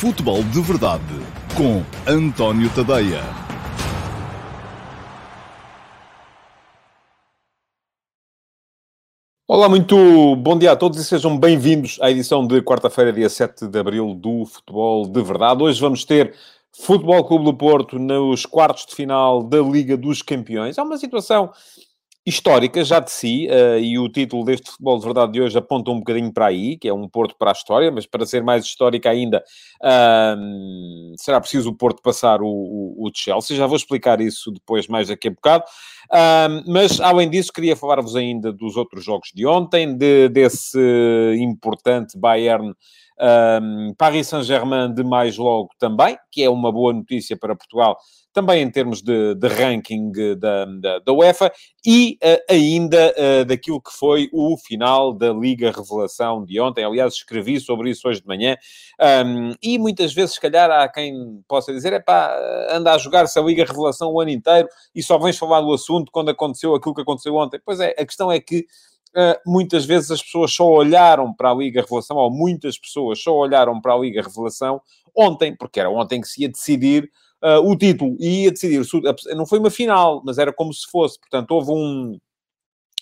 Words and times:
Futebol 0.00 0.42
de 0.44 0.62
Verdade 0.62 1.04
com 1.54 1.82
António 2.10 2.70
Tadeia. 2.74 3.20
Olá, 9.46 9.68
muito 9.68 10.36
bom 10.36 10.58
dia 10.58 10.72
a 10.72 10.76
todos 10.76 10.98
e 10.98 11.04
sejam 11.04 11.38
bem-vindos 11.38 11.98
à 12.00 12.10
edição 12.10 12.46
de 12.46 12.62
quarta-feira, 12.62 13.12
dia 13.12 13.28
7 13.28 13.68
de 13.68 13.78
abril, 13.78 14.14
do 14.14 14.46
Futebol 14.46 15.06
de 15.06 15.22
Verdade. 15.22 15.62
Hoje 15.62 15.78
vamos 15.78 16.02
ter 16.06 16.34
Futebol 16.72 17.22
Clube 17.22 17.44
do 17.44 17.52
Porto 17.52 17.98
nos 17.98 18.46
quartos 18.46 18.86
de 18.86 18.94
final 18.94 19.42
da 19.42 19.60
Liga 19.60 19.98
dos 19.98 20.22
Campeões. 20.22 20.78
É 20.78 20.82
uma 20.82 20.96
situação 20.96 21.52
histórica 22.26 22.84
já 22.84 23.00
de 23.00 23.10
si, 23.10 23.48
uh, 23.48 23.78
e 23.78 23.98
o 23.98 24.08
título 24.08 24.44
deste 24.44 24.70
futebol 24.70 24.98
de 24.98 25.04
verdade 25.04 25.32
de 25.32 25.40
hoje 25.40 25.56
aponta 25.56 25.90
um 25.90 25.98
bocadinho 25.98 26.32
para 26.32 26.46
aí, 26.46 26.76
que 26.76 26.88
é 26.88 26.92
um 26.92 27.08
Porto 27.08 27.34
para 27.38 27.50
a 27.50 27.52
história, 27.52 27.90
mas 27.90 28.06
para 28.06 28.26
ser 28.26 28.42
mais 28.42 28.64
histórica 28.64 29.08
ainda, 29.10 29.42
uh, 29.82 31.16
será 31.16 31.40
preciso 31.40 31.70
o 31.70 31.74
Porto 31.74 32.02
passar 32.02 32.42
o, 32.42 32.46
o, 32.46 33.06
o, 33.06 33.10
Chelsea. 33.14 33.56
Já 33.56 33.66
vou 33.66 33.76
explicar 33.76 34.20
isso 34.20 34.50
depois, 34.52 34.86
mais 34.86 35.08
daqui 35.08 35.28
a 35.28 35.30
bocado. 35.30 35.64
Uh, 36.10 36.70
mas, 36.70 37.00
além 37.00 37.30
disso, 37.30 37.52
queria 37.52 37.74
falar-vos 37.74 38.14
ainda 38.14 38.52
dos 38.52 38.76
outros 38.76 39.04
jogos 39.04 39.30
de 39.34 39.46
ontem, 39.46 39.96
de, 39.96 40.28
desse 40.28 40.78
importante 41.38 42.18
Bayern 42.18 42.74
um, 43.20 43.94
Paris 43.96 44.28
Saint-Germain 44.28 44.92
de 44.92 45.04
mais 45.04 45.36
logo 45.36 45.70
também, 45.78 46.16
que 46.30 46.42
é 46.42 46.48
uma 46.48 46.72
boa 46.72 46.92
notícia 46.92 47.36
para 47.36 47.54
Portugal, 47.54 47.98
também 48.32 48.62
em 48.62 48.70
termos 48.70 49.02
de, 49.02 49.34
de 49.34 49.48
ranking 49.48 50.12
da, 50.38 50.64
da, 50.64 50.98
da, 51.00 51.12
UEFA, 51.12 51.52
e 51.84 52.16
uh, 52.22 52.52
ainda 52.52 53.12
uh, 53.16 53.44
daquilo 53.44 53.80
que 53.80 53.92
foi 53.92 54.28
o 54.32 54.56
final 54.56 55.12
da 55.12 55.32
Liga 55.32 55.72
Revelação 55.72 56.44
de 56.44 56.60
ontem. 56.60 56.84
Aliás, 56.84 57.14
escrevi 57.14 57.60
sobre 57.60 57.90
isso 57.90 58.08
hoje 58.08 58.20
de 58.20 58.28
manhã, 58.28 58.56
um, 59.26 59.52
e 59.62 59.78
muitas 59.78 60.12
vezes, 60.12 60.34
se 60.34 60.40
calhar, 60.40 60.70
há 60.70 60.88
quem 60.88 61.42
possa 61.48 61.72
dizer: 61.72 61.92
é 61.92 62.00
pá, 62.00 62.34
anda 62.70 62.94
a 62.94 62.98
jogar-se 62.98 63.38
a 63.38 63.42
Liga 63.42 63.64
Revelação 63.64 64.12
o 64.12 64.20
ano 64.20 64.30
inteiro 64.30 64.68
e 64.94 65.02
só 65.02 65.18
vens 65.18 65.36
falar 65.36 65.60
do 65.60 65.72
assunto 65.72 66.10
quando 66.12 66.30
aconteceu 66.30 66.74
aquilo 66.74 66.94
que 66.94 67.02
aconteceu 67.02 67.34
ontem. 67.34 67.60
Pois 67.64 67.80
é, 67.80 67.94
a 67.98 68.06
questão 68.06 68.30
é 68.30 68.38
que 68.40 68.66
muitas 69.46 69.84
vezes 69.84 70.10
as 70.10 70.22
pessoas 70.22 70.52
só 70.52 70.66
olharam 70.66 71.34
para 71.34 71.50
a 71.50 71.54
Liga 71.54 71.80
Revelação, 71.80 72.16
ou 72.16 72.30
muitas 72.30 72.78
pessoas 72.78 73.22
só 73.22 73.34
olharam 73.34 73.80
para 73.80 73.94
a 73.94 73.98
Liga 73.98 74.22
Revelação 74.22 74.80
ontem, 75.16 75.56
porque 75.56 75.80
era 75.80 75.90
ontem 75.90 76.20
que 76.20 76.28
se 76.28 76.42
ia 76.42 76.48
decidir 76.48 77.10
uh, 77.42 77.68
o 77.68 77.76
título, 77.76 78.16
e 78.20 78.44
ia 78.44 78.50
decidir, 78.50 78.82
não 79.34 79.46
foi 79.46 79.58
uma 79.58 79.70
final, 79.70 80.22
mas 80.24 80.38
era 80.38 80.52
como 80.52 80.72
se 80.72 80.88
fosse, 80.90 81.18
portanto, 81.18 81.50
houve 81.50 81.72
um, 81.72 82.18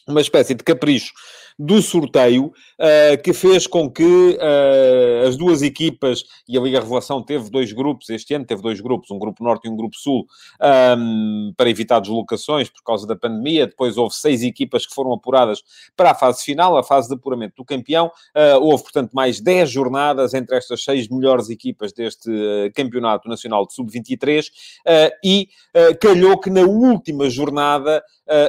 uma 0.07 0.21
espécie 0.21 0.55
de 0.55 0.65
capricho 0.65 1.13
do 1.59 1.83
sorteio 1.83 2.47
uh, 2.47 3.23
que 3.23 3.33
fez 3.33 3.67
com 3.67 3.91
que 3.91 4.05
uh, 4.05 5.27
as 5.27 5.37
duas 5.37 5.61
equipas, 5.61 6.25
e 6.49 6.57
a 6.57 6.61
Liga 6.61 6.81
Revelação 6.81 7.21
teve 7.21 7.51
dois 7.51 7.73
grupos, 7.73 8.09
este 8.11 8.33
ano 8.33 8.45
teve 8.45 8.63
dois 8.63 8.81
grupos, 8.81 9.11
um 9.11 9.19
grupo 9.19 9.43
norte 9.43 9.67
e 9.67 9.71
um 9.71 9.77
grupo 9.77 9.97
sul, 9.97 10.27
um, 10.97 11.53
para 11.57 11.69
evitar 11.69 11.99
deslocações 11.99 12.69
por 12.71 12.83
causa 12.85 13.07
da 13.07 13.17
pandemia. 13.17 13.67
Depois 13.67 13.97
houve 13.97 14.15
seis 14.15 14.43
equipas 14.43 14.87
que 14.87 14.95
foram 14.95 15.13
apuradas 15.13 15.63
para 15.97 16.13
a 16.13 16.15
fase 16.15 16.45
final, 16.45 16.77
a 16.77 16.85
fase 16.85 17.09
de 17.09 17.15
apuramento 17.15 17.57
do 17.57 17.65
campeão. 17.65 18.07
Uh, 18.37 18.63
houve, 18.63 18.85
portanto, 18.85 19.11
mais 19.13 19.41
dez 19.41 19.69
jornadas 19.69 20.35
entre 20.35 20.57
estas 20.57 20.85
seis 20.85 21.09
melhores 21.09 21.51
equipas 21.51 21.93
deste 21.93 22.31
Campeonato 22.75 23.29
Nacional 23.29 23.67
de 23.67 23.75
Sub-23 23.75 24.47
e 25.25 25.49
calhou 26.01 26.39
que 26.39 26.51
na 26.51 26.63
última 26.63 27.29
jornada 27.29 28.03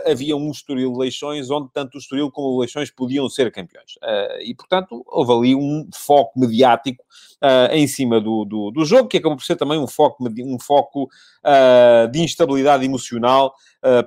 havia 0.05 0.35
um 0.35 0.52
Estoril 0.52 0.95
Leixões, 0.95 1.49
onde 1.49 1.69
tanto 1.73 1.95
o 1.95 1.97
Estoril 1.97 2.30
como 2.31 2.49
o 2.49 2.59
Leixões 2.59 2.91
podiam 3.00 3.30
ser 3.30 3.50
campeões. 3.50 3.95
Uh, 4.03 4.42
e, 4.44 4.53
portanto, 4.53 5.02
houve 5.08 5.31
ali 5.31 5.55
um 5.55 5.88
foco 5.95 6.38
mediático 6.38 7.02
uh, 7.42 7.73
em 7.73 7.88
cima 7.88 8.19
do, 8.19 8.44
do, 8.44 8.72
do, 8.72 8.83
jogo, 8.83 9.08
que 9.08 9.17
acabou 9.17 9.38
por 9.38 9.45
ser 9.45 9.55
também 9.55 9.80
um 9.80 9.88
foco, 9.88 10.28
um 10.28 10.59
foco 10.59 11.03
uh, 11.05 12.11
de 12.11 12.20
instabilidade 12.20 12.83
emocional 12.83 13.53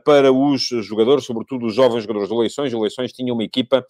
para 0.04 0.30
os 0.30 0.68
jogadores, 0.82 1.24
sobretudo 1.24 1.64
os 1.64 1.74
jovens 1.74 2.02
jogadores 2.02 2.28
do 2.28 2.34
Eleições. 2.34 2.70
Eleições 2.74 3.10
tinha 3.10 3.32
uma 3.32 3.42
equipa 3.42 3.82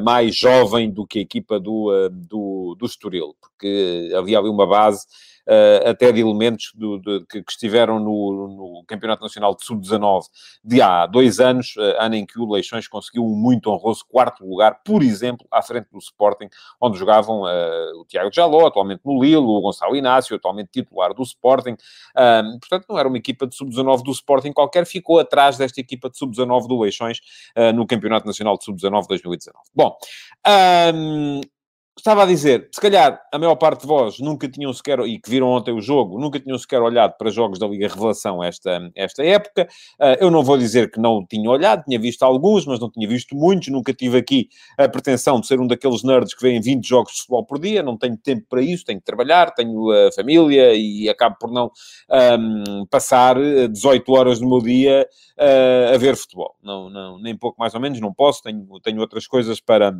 mais 0.00 0.36
jovem 0.36 0.88
do 0.88 1.04
que 1.04 1.18
a 1.18 1.22
equipa 1.22 1.58
do, 1.58 2.08
do, 2.08 2.76
do 2.78 2.86
Estoril, 2.86 3.34
porque 3.40 4.12
havia 4.16 4.38
ali 4.38 4.48
uma 4.48 4.68
base 4.68 5.08
até 5.84 6.12
de 6.12 6.20
elementos 6.20 6.72
do, 6.74 6.98
de, 6.98 7.26
que, 7.26 7.42
que, 7.42 7.50
estiveram 7.50 7.98
no, 7.98 8.48
no, 8.48 8.84
Campeonato 8.86 9.22
Nacional 9.22 9.54
de 9.54 9.64
Sub-19 9.64 10.24
de 10.64 10.80
há 10.80 11.06
dois 11.06 11.40
anos, 11.40 11.74
uh, 11.76 11.96
ano 11.98 12.14
em 12.14 12.26
que 12.26 12.38
o 12.38 12.50
Leixões 12.50 12.86
conseguiu 12.88 13.24
um 13.24 13.34
muito 13.34 13.70
honroso 13.70 14.04
quarto 14.08 14.46
lugar, 14.46 14.80
por 14.84 15.02
exemplo, 15.02 15.46
à 15.50 15.62
frente 15.62 15.88
do 15.90 15.98
Sporting, 15.98 16.48
onde 16.80 16.98
jogavam 16.98 17.42
uh, 17.42 18.00
o 18.00 18.04
Tiago 18.06 18.30
Jaló, 18.32 18.66
atualmente 18.66 19.00
no 19.04 19.20
Lille, 19.20 19.36
o 19.36 19.60
Gonçalo 19.60 19.96
Inácio, 19.96 20.36
atualmente 20.36 20.70
titular 20.72 21.14
do 21.14 21.22
Sporting. 21.22 21.76
portanto, 22.60 22.86
não 22.88 22.98
era 22.98 23.08
uma 23.08 23.18
equipa 23.18 23.46
de 23.46 23.54
Sub-19 23.56 24.02
do 24.02 24.12
Sporting 24.12 24.52
qualquer, 24.52 24.86
ficou 24.86 25.18
atrás 25.18 25.56
desta 25.56 25.80
equipa 25.80 26.10
de 26.10 26.18
Sub-19 26.18 26.66
do 26.66 26.80
Leixões 26.80 27.20
no 27.74 27.86
Campeonato 27.86 28.26
Nacional 28.26 28.56
de 28.56 28.64
Sub-19 28.64 29.06
2019. 29.08 29.58
Bom, 29.74 29.96
um, 30.94 31.40
estava 32.00 32.22
a 32.22 32.26
dizer, 32.26 32.68
se 32.72 32.80
calhar 32.80 33.20
a 33.32 33.38
maior 33.38 33.54
parte 33.56 33.82
de 33.82 33.86
vós 33.86 34.18
nunca 34.18 34.48
tinham 34.48 34.72
sequer, 34.72 34.98
e 35.00 35.18
que 35.18 35.30
viram 35.30 35.48
ontem 35.48 35.72
o 35.72 35.80
jogo, 35.80 36.18
nunca 36.18 36.40
tinham 36.40 36.58
sequer 36.58 36.80
olhado 36.80 37.16
para 37.16 37.30
jogos 37.30 37.58
da 37.58 37.66
Liga 37.66 37.88
Revelação 37.88 38.42
esta, 38.42 38.90
esta 38.94 39.22
época. 39.24 39.68
Uh, 40.00 40.16
eu 40.20 40.30
não 40.30 40.42
vou 40.42 40.56
dizer 40.58 40.90
que 40.90 40.98
não 40.98 41.24
tinha 41.24 41.48
olhado, 41.48 41.84
tinha 41.84 41.98
visto 41.98 42.22
alguns, 42.22 42.66
mas 42.66 42.80
não 42.80 42.90
tinha 42.90 43.06
visto 43.06 43.36
muitos. 43.36 43.68
Nunca 43.68 43.92
tive 43.92 44.18
aqui 44.18 44.48
a 44.78 44.88
pretensão 44.88 45.40
de 45.40 45.46
ser 45.46 45.60
um 45.60 45.66
daqueles 45.66 46.02
nerds 46.02 46.34
que 46.34 46.42
vêem 46.42 46.60
20 46.60 46.86
jogos 46.86 47.12
de 47.12 47.18
futebol 47.18 47.44
por 47.44 47.58
dia. 47.58 47.82
Não 47.82 47.96
tenho 47.96 48.16
tempo 48.16 48.46
para 48.48 48.62
isso, 48.62 48.84
tenho 48.84 48.98
que 48.98 49.04
trabalhar, 49.04 49.52
tenho 49.52 49.90
a 49.90 50.12
família 50.12 50.74
e 50.74 51.08
acabo 51.08 51.36
por 51.38 51.52
não 51.52 51.70
um, 52.38 52.86
passar 52.86 53.36
18 53.68 54.12
horas 54.12 54.40
do 54.40 54.48
meu 54.48 54.60
dia 54.60 55.06
uh, 55.38 55.94
a 55.94 55.98
ver 55.98 56.16
futebol. 56.16 56.56
Não, 56.62 56.88
não, 56.88 57.18
nem 57.18 57.36
pouco 57.36 57.58
mais 57.58 57.74
ou 57.74 57.80
menos, 57.80 58.00
não 58.00 58.12
posso, 58.12 58.42
tenho, 58.42 58.66
tenho 58.82 59.00
outras 59.00 59.26
coisas 59.26 59.60
para 59.60 59.94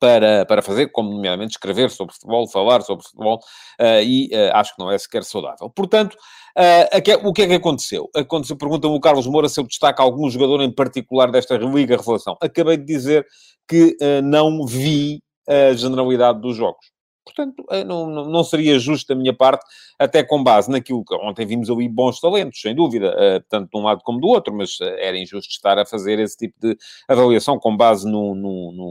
para, 0.00 0.46
para 0.46 0.62
fazer, 0.62 0.88
como 0.88 1.10
nomeadamente 1.10 1.52
escrever 1.52 1.90
sobre 1.90 2.14
futebol, 2.14 2.48
falar 2.48 2.80
sobre 2.80 3.04
futebol, 3.04 3.38
uh, 3.78 4.02
e 4.02 4.30
uh, 4.32 4.56
acho 4.56 4.74
que 4.74 4.82
não 4.82 4.90
é 4.90 4.98
sequer 4.98 5.22
saudável. 5.22 5.68
Portanto, 5.70 6.16
uh, 6.58 7.28
o 7.28 7.32
que 7.32 7.42
é 7.42 7.46
que 7.46 7.54
aconteceu? 7.54 8.08
Aconteceu, 8.16 8.56
pergunta-me 8.56 8.96
o 8.96 9.00
Carlos 9.00 9.26
Moura 9.26 9.48
se 9.48 9.60
eu 9.60 9.64
destaco 9.64 10.00
algum 10.00 10.28
jogador 10.30 10.62
em 10.62 10.72
particular 10.72 11.30
desta 11.30 11.56
Liga 11.58 11.96
Revelação. 11.96 12.36
Acabei 12.40 12.78
de 12.78 12.84
dizer 12.84 13.26
que 13.68 13.96
não 14.24 14.66
vi 14.66 15.22
a 15.48 15.72
generalidade 15.74 16.40
dos 16.40 16.56
jogos. 16.56 16.86
Portanto, 17.24 17.64
eh, 17.70 17.84
não, 17.84 18.06
não 18.06 18.42
seria 18.42 18.78
justo 18.78 19.08
da 19.08 19.14
minha 19.14 19.32
parte, 19.32 19.64
até 19.98 20.22
com 20.22 20.42
base 20.42 20.70
naquilo 20.70 21.04
que 21.04 21.14
ontem 21.14 21.46
vimos 21.46 21.70
ali 21.70 21.88
bons 21.88 22.20
talentos, 22.20 22.60
sem 22.60 22.74
dúvida, 22.74 23.14
eh, 23.18 23.42
tanto 23.48 23.70
de 23.70 23.78
um 23.78 23.84
lado 23.84 24.00
como 24.02 24.20
do 24.20 24.28
outro, 24.28 24.54
mas 24.54 24.78
eh, 24.80 25.08
era 25.08 25.18
injusto 25.18 25.50
estar 25.50 25.78
a 25.78 25.86
fazer 25.86 26.18
esse 26.18 26.36
tipo 26.36 26.54
de 26.60 26.76
avaliação 27.08 27.58
com 27.58 27.76
base 27.76 28.10
num, 28.10 28.34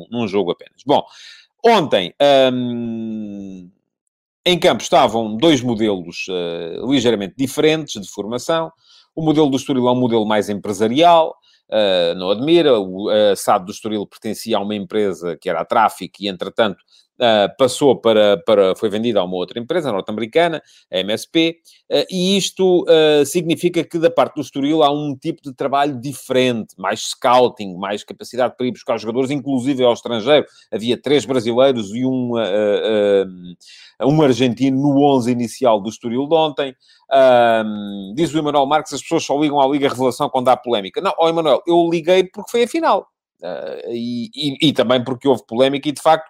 num, 0.09 0.27
jogo 0.27 0.51
apenas. 0.51 0.81
Bom, 0.85 1.03
ontem. 1.65 2.13
Hum, 2.53 3.69
em 4.45 4.57
campo 4.57 4.81
estavam 4.81 5.35
dois 5.35 5.61
modelos 5.61 6.25
uh, 6.27 6.91
ligeiramente 6.91 7.35
diferentes 7.37 8.01
de 8.01 8.09
formação. 8.09 8.71
O 9.15 9.21
modelo 9.21 9.49
do 9.49 9.57
Estoril 9.57 9.87
é 9.87 9.91
um 9.91 9.99
modelo 9.99 10.25
mais 10.25 10.49
empresarial, 10.49 11.35
uh, 11.69 12.15
não 12.15 12.31
admira. 12.31 12.79
O 12.79 13.11
uh, 13.11 13.35
SAD 13.35 13.65
do 13.65 13.71
Estoril 13.71 14.07
pertencia 14.07 14.57
a 14.57 14.61
uma 14.61 14.73
empresa 14.73 15.37
que 15.37 15.49
era 15.49 15.61
a 15.61 15.65
Tráfico 15.65 16.15
e, 16.21 16.27
entretanto, 16.27 16.79
Uh, 17.19 17.51
passou 17.57 17.99
para, 17.99 18.37
para, 18.45 18.73
foi 18.77 18.89
vendida 18.89 19.19
a 19.19 19.25
uma 19.25 19.35
outra 19.35 19.59
empresa 19.59 19.91
norte-americana, 19.91 20.63
a 20.89 20.99
MSP, 20.99 21.57
uh, 21.91 22.05
e 22.09 22.37
isto 22.37 22.83
uh, 22.83 23.25
significa 23.25 23.83
que 23.83 23.99
da 23.99 24.09
parte 24.09 24.35
do 24.35 24.41
Estoril 24.41 24.81
há 24.83 24.89
um 24.89 25.13
tipo 25.17 25.41
de 25.41 25.53
trabalho 25.53 25.99
diferente, 25.99 26.75
mais 26.77 27.09
scouting, 27.09 27.75
mais 27.75 28.05
capacidade 28.05 28.55
para 28.55 28.65
ir 28.65 28.71
buscar 28.71 28.97
jogadores, 28.97 29.31
inclusive 29.31 29.83
ao 29.83 29.91
estrangeiro. 29.91 30.45
Havia 30.71 30.95
três 30.95 31.25
brasileiros 31.25 31.93
e 31.93 32.05
um, 32.05 32.35
um 34.01 34.21
argentino 34.21 34.81
no 34.81 35.03
11 35.17 35.29
inicial 35.29 35.81
do 35.81 35.89
Estoril 35.89 36.25
de 36.25 36.35
ontem. 36.35 36.73
diz 38.15 38.33
o 38.33 38.37
Emanuel 38.37 38.65
Marques, 38.65 38.93
as 38.93 39.01
pessoas 39.01 39.25
só 39.25 39.37
ligam 39.37 39.59
à 39.59 39.67
Liga 39.67 39.89
Revelação 39.89 40.29
quando 40.29 40.47
há 40.47 40.55
polémica. 40.55 41.01
Não, 41.01 41.13
ó 41.19 41.27
Emanuel, 41.27 41.61
eu 41.67 41.89
liguei 41.91 42.23
porque 42.23 42.49
foi 42.49 42.63
a 42.63 42.67
final. 42.67 43.09
E, 43.89 44.29
e, 44.33 44.69
e 44.69 44.73
também 44.73 45.03
porque 45.03 45.27
houve 45.27 45.45
polémica 45.45 45.89
e, 45.89 45.91
de 45.91 46.01
facto, 46.01 46.29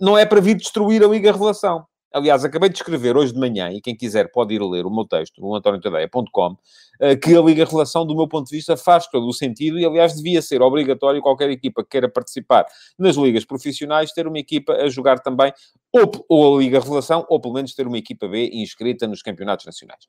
não 0.00 0.16
é 0.16 0.24
para 0.24 0.40
vir 0.40 0.56
destruir 0.56 1.02
a 1.04 1.08
Liga 1.08 1.32
Revelação. 1.32 1.84
Aliás, 2.12 2.44
acabei 2.44 2.68
de 2.68 2.74
escrever 2.74 3.16
hoje 3.16 3.32
de 3.32 3.38
manhã, 3.38 3.70
e 3.70 3.80
quem 3.80 3.96
quiser 3.96 4.32
pode 4.32 4.52
ir 4.52 4.60
ler 4.60 4.84
o 4.84 4.90
meu 4.90 5.06
texto, 5.06 5.40
no 5.40 5.54
antoniotadeia.com, 5.54 6.56
eh, 7.00 7.14
que 7.14 7.36
a 7.36 7.40
Liga 7.40 7.64
Relação, 7.64 8.04
do 8.04 8.16
meu 8.16 8.26
ponto 8.26 8.48
de 8.48 8.56
vista, 8.56 8.76
faz 8.76 9.06
todo 9.06 9.28
o 9.28 9.32
sentido 9.32 9.78
e, 9.78 9.86
aliás, 9.86 10.16
devia 10.16 10.42
ser 10.42 10.60
obrigatório 10.60 11.22
qualquer 11.22 11.50
equipa 11.50 11.84
que 11.84 11.90
queira 11.90 12.08
participar 12.08 12.66
nas 12.98 13.14
ligas 13.14 13.44
profissionais 13.44 14.10
ter 14.10 14.26
uma 14.26 14.40
equipa 14.40 14.72
a 14.72 14.88
jogar 14.88 15.20
também 15.20 15.52
ou, 15.92 16.10
ou 16.28 16.56
a 16.56 16.60
Liga 16.60 16.80
Relação, 16.80 17.24
ou 17.28 17.40
pelo 17.40 17.54
menos 17.54 17.74
ter 17.74 17.86
uma 17.86 17.98
equipa 17.98 18.26
B 18.26 18.50
inscrita 18.54 19.06
nos 19.06 19.22
campeonatos 19.22 19.66
nacionais. 19.66 20.04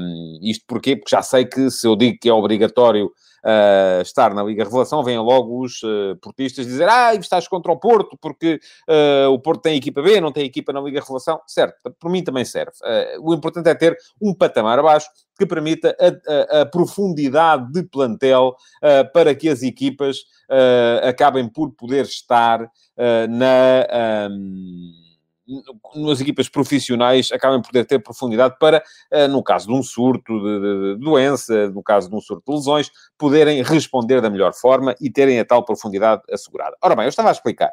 Um, 0.00 0.40
isto 0.42 0.64
porquê? 0.66 0.96
Porque 0.96 1.14
já 1.14 1.22
sei 1.22 1.44
que 1.44 1.70
se 1.70 1.86
eu 1.86 1.94
digo 1.94 2.18
que 2.20 2.28
é 2.28 2.32
obrigatório 2.32 3.08
uh, 3.44 4.02
estar 4.02 4.34
na 4.34 4.42
Liga 4.42 4.64
Revelação, 4.64 5.02
vêm 5.02 5.18
logo 5.18 5.62
os 5.62 5.82
uh, 5.82 6.16
portistas 6.20 6.66
dizer 6.66 6.88
ah, 6.88 7.14
estás 7.14 7.48
contra 7.48 7.72
o 7.72 7.76
Porto 7.76 8.16
porque 8.20 8.60
uh, 8.88 9.30
o 9.30 9.38
Porto 9.38 9.62
tem 9.62 9.76
equipa 9.76 10.02
B, 10.02 10.20
não 10.20 10.32
tem 10.32 10.44
equipa 10.44 10.72
na 10.72 10.80
Liga 10.80 11.00
Revelação. 11.00 11.40
Certo, 11.46 11.74
por 11.98 12.10
mim 12.10 12.22
também 12.22 12.44
serve. 12.44 12.72
o 13.20 13.34
importante 13.34 13.68
é 13.68 13.74
ter 13.74 13.96
um 14.20 14.34
patamar 14.34 14.78
abaixo 14.78 15.08
que 15.38 15.46
permita 15.46 15.96
a, 15.98 16.58
a, 16.58 16.60
a 16.62 16.66
profundidade 16.66 17.72
de 17.72 17.82
plantel 17.82 18.54
para 19.12 19.34
que 19.34 19.48
as 19.48 19.62
equipas 19.62 20.18
acabem 21.02 21.48
por 21.48 21.70
poder 21.72 22.04
estar 22.04 22.60
na... 23.28 24.28
Um, 24.30 25.09
nas 25.96 26.20
equipas 26.20 26.48
profissionais 26.48 27.30
acabem 27.32 27.60
por 27.60 27.70
ter 27.84 27.98
profundidade 27.98 28.56
para, 28.58 28.82
eh, 29.10 29.28
no 29.28 29.42
caso 29.42 29.66
de 29.66 29.72
um 29.72 29.82
surto 29.82 30.38
de, 30.38 30.94
de, 30.96 31.04
doença, 31.04 31.68
no 31.70 31.82
caso 31.82 32.08
de 32.08 32.14
um 32.14 32.20
surto 32.20 32.42
de 32.46 32.56
lesões, 32.56 32.90
poderem 33.18 33.62
responder 33.62 34.20
da 34.20 34.30
melhor 34.30 34.52
forma 34.54 34.94
e 35.00 35.10
terem 35.10 35.38
a 35.40 35.44
tal 35.44 35.64
profundidade 35.64 36.22
assegurada. 36.30 36.76
Ora 36.82 36.94
bem, 36.94 37.04
eu 37.04 37.08
estava 37.08 37.28
a 37.28 37.32
explicar 37.32 37.70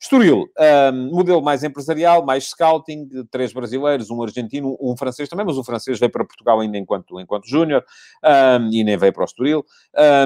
Estoril, 0.00 0.44
um, 0.92 1.10
modelo 1.14 1.40
mais 1.40 1.64
empresarial, 1.64 2.26
mais 2.26 2.50
scouting, 2.50 3.08
três 3.30 3.54
brasileiros, 3.54 4.10
um 4.10 4.22
argentino, 4.22 4.76
um 4.80 4.94
francês 4.96 5.28
também, 5.28 5.46
mas 5.46 5.56
o 5.56 5.64
francês 5.64 5.98
veio 5.98 6.12
para 6.12 6.24
Portugal 6.24 6.60
ainda 6.60 6.76
enquanto, 6.76 7.18
enquanto 7.18 7.48
júnior 7.48 7.82
um, 8.22 8.70
e 8.70 8.84
nem 8.84 8.98
veio 8.98 9.12
para 9.12 9.22
o 9.22 9.24
Estoril. 9.24 9.64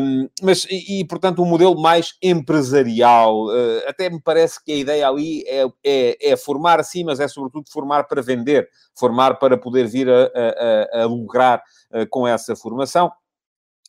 Um, 0.02 0.28
mas, 0.42 0.64
e, 0.64 1.00
e, 1.00 1.04
portanto, 1.06 1.42
um 1.42 1.46
modelo 1.46 1.80
mais 1.80 2.14
empresarial. 2.20 3.46
Uh, 3.46 3.82
até 3.86 4.10
me 4.10 4.20
parece 4.20 4.62
que 4.64 4.72
a 4.72 4.76
ideia 4.76 5.08
ali 5.08 5.44
é, 5.46 5.64
é, 5.84 6.32
é, 6.32 6.36
formar 6.36 6.82
sim, 6.82 7.04
mas 7.04 7.20
é 7.20 7.28
sobretudo 7.28 7.70
formar 7.70 8.04
para 8.04 8.20
vender, 8.20 8.68
formar 8.98 9.38
para 9.38 9.56
poder 9.56 9.86
vir 9.86 10.08
a, 10.10 10.24
a, 10.24 11.02
a, 11.02 11.04
lucrar 11.04 11.62
uh, 11.92 12.06
com 12.10 12.26
essa 12.26 12.56
formação 12.56 13.12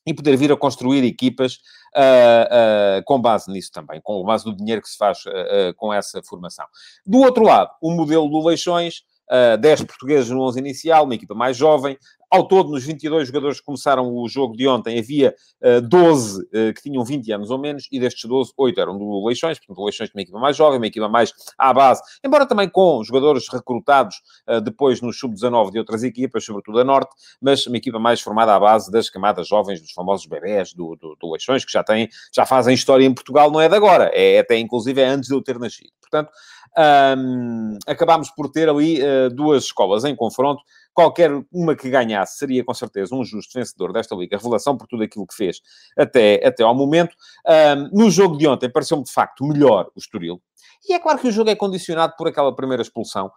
e 0.10 0.14
poder 0.14 0.36
vir 0.36 0.52
a 0.52 0.58
construir 0.58 1.04
equipas 1.04 1.60
uh, 1.96 3.00
uh, 3.00 3.04
com 3.06 3.22
base 3.22 3.52
nisso 3.52 3.72
também, 3.72 4.02
com 4.02 4.24
base 4.24 4.44
no 4.44 4.56
dinheiro 4.56 4.82
que 4.82 4.90
se 4.90 4.98
faz 4.98 5.20
uh, 5.28 5.74
com 5.78 5.94
essa 5.94 6.22
formação. 6.24 6.66
Do 7.06 7.20
outro 7.20 7.44
lado, 7.44 7.70
o 7.80 7.92
modelo 7.92 8.28
do 8.28 8.44
Leixões, 8.44 9.04
uh, 9.30 9.58
10 9.58 9.84
portugueses 9.84 10.30
no 10.30 10.42
11 10.42 10.60
inicial, 10.60 11.06
uma 11.06 11.16
equipa 11.16 11.36
mais 11.36 11.56
jovem, 11.56 11.98
ao 12.30 12.48
todo, 12.48 12.70
nos 12.70 12.84
22 12.84 13.28
jogadores 13.28 13.60
que 13.60 13.66
começaram 13.66 14.14
o 14.14 14.28
jogo 14.30 14.56
de 14.56 14.68
ontem, 14.68 15.00
havia 15.00 15.34
uh, 15.64 15.82
12 15.82 16.44
uh, 16.44 16.74
que 16.76 16.82
tinham 16.84 17.04
20 17.04 17.32
anos 17.32 17.50
ou 17.50 17.58
menos, 17.58 17.88
e 17.92 18.00
destes 18.00 18.30
12, 18.30 18.54
8 18.56 18.80
eram 18.80 18.98
do 18.98 19.26
Leixões, 19.26 19.58
portanto, 19.58 19.80
o 19.80 19.86
Leixões 19.86 20.12
uma 20.14 20.22
equipa 20.22 20.40
mais 20.40 20.56
jovem, 20.56 20.78
uma 20.78 20.88
equipa 20.88 21.10
mais 21.10 21.34
à 21.58 21.74
base, 21.74 22.02
embora 22.24 22.46
também 22.46 22.70
com 22.70 23.04
jogadores 23.04 23.48
recrutados 23.52 24.18
uh, 24.48 24.62
depois 24.62 25.02
no 25.02 25.12
sub-19 25.12 25.72
de 25.72 25.80
outras 25.80 26.04
equipas, 26.04 26.46
sobretudo 26.46 26.80
a 26.80 26.84
Norte, 26.84 27.16
mas 27.42 27.66
uma 27.66 27.78
equipa 27.78 27.98
mais 27.98 28.22
formada 28.22 28.56
à 28.56 28.60
base 28.60 28.92
das 28.92 29.10
camadas 29.10 29.48
jovens, 29.48 29.82
dos 29.82 29.92
famosos 29.92 30.28
bebés 30.28 30.74
do, 30.74 30.96
do, 30.96 31.18
do 31.20 31.32
Leixões, 31.32 31.66
que 31.66 31.72
já, 31.72 31.84
têm, 31.84 32.10
já 32.32 32.46
fazem 32.46 32.76
história 32.76 33.06
em 33.06 33.14
Portugal, 33.14 33.50
não 33.50 33.60
é 33.60 33.68
de 33.68 33.76
agora, 33.76 34.12
é 34.14 34.40
até 34.40 34.58
inclusive 34.58 35.02
é 35.02 35.08
antes 35.08 35.30
de 35.30 35.36
eu 35.36 35.42
ter 35.42 35.58
nascido. 35.58 35.92
Portanto, 36.00 36.32
um, 36.78 37.78
acabámos 37.88 38.30
por 38.32 38.50
ter 38.50 38.70
ali 38.70 39.02
uh, 39.02 39.30
duas 39.30 39.66
escolas 39.66 40.04
em 40.04 40.16
confronto. 40.16 40.62
Qualquer 41.00 41.32
uma 41.50 41.78
que 41.78 41.90
ganhasse 41.90 42.38
seria 42.38 42.62
com 42.62 42.74
certeza 42.74 43.16
um 43.16 43.24
justo 43.24 43.58
vencedor 43.58 43.94
desta 43.94 44.14
Liga 44.16 44.36
Revelação 44.36 44.76
por 44.76 44.86
tudo 44.86 45.02
aquilo 45.02 45.26
que 45.26 45.34
fez 45.34 45.62
até, 45.98 46.46
até 46.46 46.62
ao 46.62 46.76
momento. 46.76 47.16
Um, 47.48 48.02
no 48.04 48.12
jogo 48.12 48.38
de 48.38 48.46
ontem 48.46 48.70
pareceu-me 48.70 49.06
de 49.06 49.12
facto 49.14 49.46
melhor 49.46 49.90
o 49.96 49.98
Estoril. 49.98 50.42
E 50.88 50.94
é 50.94 51.00
claro 51.00 51.20
que 51.20 51.28
o 51.30 51.32
jogo 51.32 51.50
é 51.50 51.56
condicionado 51.56 52.16
por 52.18 52.28
aquela 52.28 52.54
primeira 52.54 52.82
expulsão, 52.82 53.32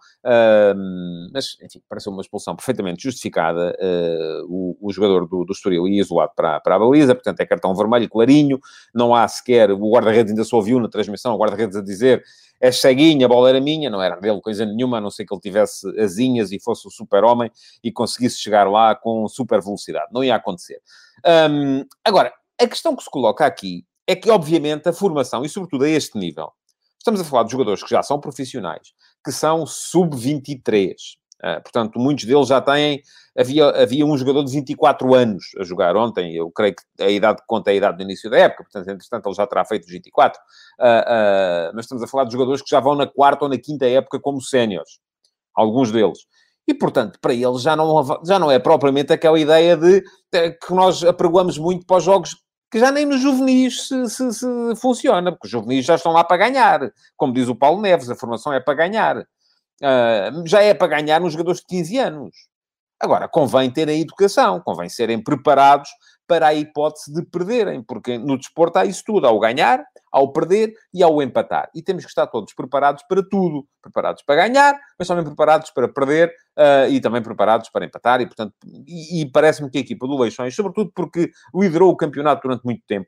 mas, 1.31 1.57
enfim, 1.61 1.81
pareceu 1.87 2.11
uma 2.11 2.21
expulsão 2.21 2.55
perfeitamente 2.55 3.03
justificada. 3.03 3.75
Uh, 3.79 4.45
o, 4.49 4.77
o, 4.81 4.91
jogador 4.91 5.27
do, 5.27 5.43
do 5.43 5.51
Estoril 5.51 5.87
ia 5.87 6.01
isolado 6.01 6.31
para, 6.35 6.59
para 6.59 6.75
a 6.75 6.79
baliza, 6.79 7.13
portanto 7.15 7.39
é 7.39 7.45
cartão 7.45 7.75
vermelho, 7.75 8.09
clarinho, 8.09 8.59
não 8.93 9.13
há 9.15 9.27
sequer, 9.27 9.71
o 9.71 9.91
guarda-redes 9.91 10.31
ainda 10.31 10.43
só 10.43 10.57
ouviu 10.57 10.79
na 10.79 10.89
transmissão, 10.89 11.33
o 11.33 11.37
guarda-redes 11.37 11.75
a 11.75 11.81
dizer 11.81 12.23
é 12.61 12.71
ceguinho, 12.71 13.25
a 13.25 13.27
bola 13.27 13.49
era 13.49 13.59
minha, 13.59 13.89
não 13.89 14.01
era 14.01 14.15
dele 14.15 14.39
coisa 14.39 14.65
nenhuma, 14.65 14.97
a 14.97 15.01
não 15.01 15.11
ser 15.11 15.25
que 15.25 15.33
ele 15.33 15.41
tivesse 15.41 15.85
asinhas 15.99 16.49
e 16.53 16.59
fosse 16.61 16.87
o 16.87 16.89
super-homem 16.89 17.51
e 17.83 17.91
conseguisse 17.91 18.39
chegar 18.39 18.69
lá 18.69 18.95
com 18.95 19.27
super 19.27 19.61
velocidade. 19.61 20.07
Não 20.11 20.23
ia 20.23 20.35
acontecer. 20.35 20.81
Um, 21.25 21.85
agora, 22.03 22.33
a 22.59 22.67
questão 22.67 22.95
que 22.95 23.03
se 23.03 23.09
coloca 23.09 23.45
aqui 23.45 23.85
é 24.07 24.15
que, 24.15 24.29
obviamente, 24.29 24.87
a 24.89 24.93
formação, 24.93 25.43
e 25.43 25.49
sobretudo 25.49 25.85
a 25.85 25.89
este 25.89 26.17
nível, 26.17 26.51
estamos 26.97 27.21
a 27.21 27.23
falar 27.23 27.43
de 27.43 27.51
jogadores 27.51 27.83
que 27.83 27.89
já 27.89 28.03
são 28.03 28.19
profissionais, 28.19 28.93
que 29.23 29.31
são 29.31 29.65
sub-23, 29.65 30.93
Uh, 31.43 31.61
portanto, 31.61 31.99
muitos 31.99 32.23
deles 32.23 32.47
já 32.47 32.61
têm. 32.61 33.01
Havia, 33.37 33.67
havia 33.69 34.05
um 34.05 34.17
jogador 34.17 34.45
de 34.45 34.51
24 34.53 35.13
anos 35.13 35.43
a 35.59 35.63
jogar 35.63 35.97
ontem, 35.97 36.33
eu 36.33 36.49
creio 36.49 36.73
que 36.73 37.03
a 37.03 37.09
idade 37.09 37.41
que 37.41 37.47
conta 37.47 37.69
é 37.69 37.73
a 37.73 37.75
idade 37.75 37.97
do 37.97 38.03
início 38.03 38.29
da 38.29 38.37
época, 38.37 38.63
portanto, 38.63 38.87
entretanto, 38.87 39.27
ele 39.27 39.35
já 39.35 39.45
terá 39.45 39.65
feito 39.65 39.83
os 39.83 39.91
24. 39.91 40.39
Uh, 40.39 40.83
uh, 40.83 41.75
mas 41.75 41.83
estamos 41.83 42.01
a 42.01 42.07
falar 42.07 42.23
de 42.23 42.31
jogadores 42.31 42.61
que 42.61 42.69
já 42.69 42.79
vão 42.79 42.95
na 42.95 43.07
quarta 43.07 43.43
ou 43.43 43.49
na 43.49 43.57
quinta 43.57 43.85
época 43.85 44.21
como 44.21 44.39
séniores, 44.41 44.99
alguns 45.53 45.91
deles. 45.91 46.19
E, 46.67 46.73
portanto, 46.73 47.19
para 47.21 47.33
eles 47.33 47.61
já 47.61 47.75
não, 47.75 48.03
já 48.25 48.39
não 48.39 48.49
é 48.49 48.57
propriamente 48.57 49.11
aquela 49.11 49.39
ideia 49.39 49.75
de, 49.75 50.01
de 50.31 50.51
que 50.51 50.73
nós 50.73 51.03
apregoamos 51.03 51.57
muito 51.57 51.85
para 51.85 51.97
os 51.97 52.03
jogos 52.03 52.35
que 52.71 52.79
já 52.79 52.91
nem 52.91 53.05
nos 53.05 53.21
juvenis 53.21 53.87
se, 53.87 54.09
se, 54.09 54.33
se, 54.33 54.75
funciona, 54.77 55.31
porque 55.31 55.45
os 55.45 55.51
juvenis 55.51 55.85
já 55.85 55.93
estão 55.93 56.11
lá 56.11 56.23
para 56.23 56.37
ganhar. 56.37 56.91
Como 57.15 57.31
diz 57.31 57.47
o 57.47 57.55
Paulo 57.55 57.79
Neves, 57.79 58.09
a 58.09 58.15
formação 58.15 58.51
é 58.51 58.59
para 58.59 58.73
ganhar. 58.73 59.17
Uh, 59.19 60.47
já 60.47 60.63
é 60.63 60.73
para 60.73 60.87
ganhar 60.87 61.21
nos 61.21 61.33
jogadores 61.33 61.59
de 61.59 61.67
15 61.67 61.97
anos. 61.99 62.35
Agora, 62.99 63.27
convém 63.27 63.69
ter 63.69 63.89
a 63.89 63.93
educação, 63.93 64.59
convém 64.59 64.89
serem 64.89 65.21
preparados 65.21 65.89
para 66.25 66.47
a 66.47 66.53
hipótese 66.53 67.13
de 67.13 67.23
perderem, 67.23 67.83
porque 67.83 68.17
no 68.17 68.37
desporto 68.37 68.79
há 68.79 68.85
isso 68.85 69.03
tudo, 69.05 69.27
ao 69.27 69.39
ganhar, 69.39 69.85
ao 70.13 70.31
perder 70.31 70.75
e 70.93 71.01
ao 71.01 71.19
empatar. 71.23 71.71
E 71.73 71.81
temos 71.81 72.05
que 72.05 72.09
estar 72.09 72.27
todos 72.27 72.53
preparados 72.53 73.03
para 73.09 73.27
tudo. 73.27 73.67
Preparados 73.81 74.21
para 74.21 74.47
ganhar, 74.47 74.79
mas 74.97 75.07
também 75.07 75.25
preparados 75.25 75.71
para 75.71 75.87
perder 75.87 76.29
uh, 76.57 76.87
e 76.89 77.01
também 77.01 77.21
preparados 77.21 77.69
para 77.69 77.83
empatar. 77.83 78.21
E, 78.21 78.27
portanto, 78.27 78.53
e, 78.87 79.21
e 79.21 79.31
parece-me 79.31 79.71
que 79.71 79.79
a 79.79 79.81
equipa 79.81 80.05
do 80.05 80.15
Leixões, 80.15 80.55
sobretudo 80.55 80.91
porque 80.93 81.31
liderou 81.53 81.89
o 81.91 81.97
campeonato 81.97 82.43
durante 82.43 82.63
muito 82.63 82.83
tempo, 82.87 83.07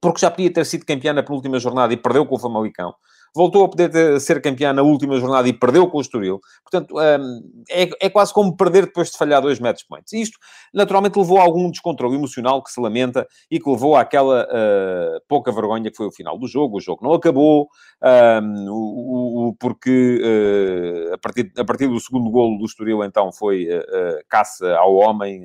porque 0.00 0.20
já 0.20 0.30
podia 0.30 0.50
ter 0.50 0.64
sido 0.64 0.86
campeã 0.86 1.12
na 1.12 1.22
penúltima 1.22 1.58
jornada 1.58 1.92
e 1.92 1.96
perdeu 1.98 2.24
com 2.24 2.36
o 2.36 2.38
Famalicão, 2.38 2.94
voltou 3.36 3.64
a 3.64 3.68
poder 3.68 3.90
ter, 3.90 4.18
ser 4.20 4.40
campeã 4.40 4.72
na 4.72 4.82
última 4.82 5.18
jornada 5.18 5.46
e 5.46 5.52
perdeu 5.52 5.86
com 5.88 5.98
o 5.98 6.00
Estoril. 6.00 6.40
Portanto, 6.64 6.96
um, 6.98 7.64
é, 7.70 7.88
é, 8.00 8.10
quase 8.10 8.32
como 8.32 8.56
perder 8.56 8.86
depois 8.86 9.10
de 9.10 9.18
falhar 9.18 9.42
dois 9.42 9.60
match 9.60 9.82
points. 9.86 10.12
Isto, 10.14 10.38
naturalmente, 10.72 11.18
levou 11.18 11.38
a 11.38 11.42
algum 11.42 11.70
descontrole 11.70 12.16
emocional 12.16 12.62
que 12.62 12.70
se 12.70 12.80
lamenta 12.80 13.26
e 13.50 13.60
que 13.60 13.70
levou 13.70 13.94
àquela 13.94 14.44
uh, 14.44 15.20
pouca 15.28 15.52
vergonha 15.52 15.90
que 15.90 15.96
foi 15.96 16.06
o 16.06 16.12
final 16.12 16.38
do 16.38 16.48
jogo. 16.48 16.78
O 16.78 16.80
jogo 16.80 17.04
não 17.04 17.12
acabou, 17.12 17.68
um, 18.02 18.70
o, 18.70 19.48
o, 19.48 19.56
porque 19.60 20.18
uh, 20.22 21.14
a, 21.14 21.18
partir, 21.18 21.52
a 21.58 21.64
partir 21.64 21.88
do 21.88 22.00
segundo 22.00 22.30
golo 22.30 22.58
do 22.58 22.64
Estoril, 22.64 23.04
então, 23.04 23.30
foi 23.30 23.68
uh, 23.68 24.18
caça 24.28 24.74
ao 24.76 24.94
homem 24.94 25.42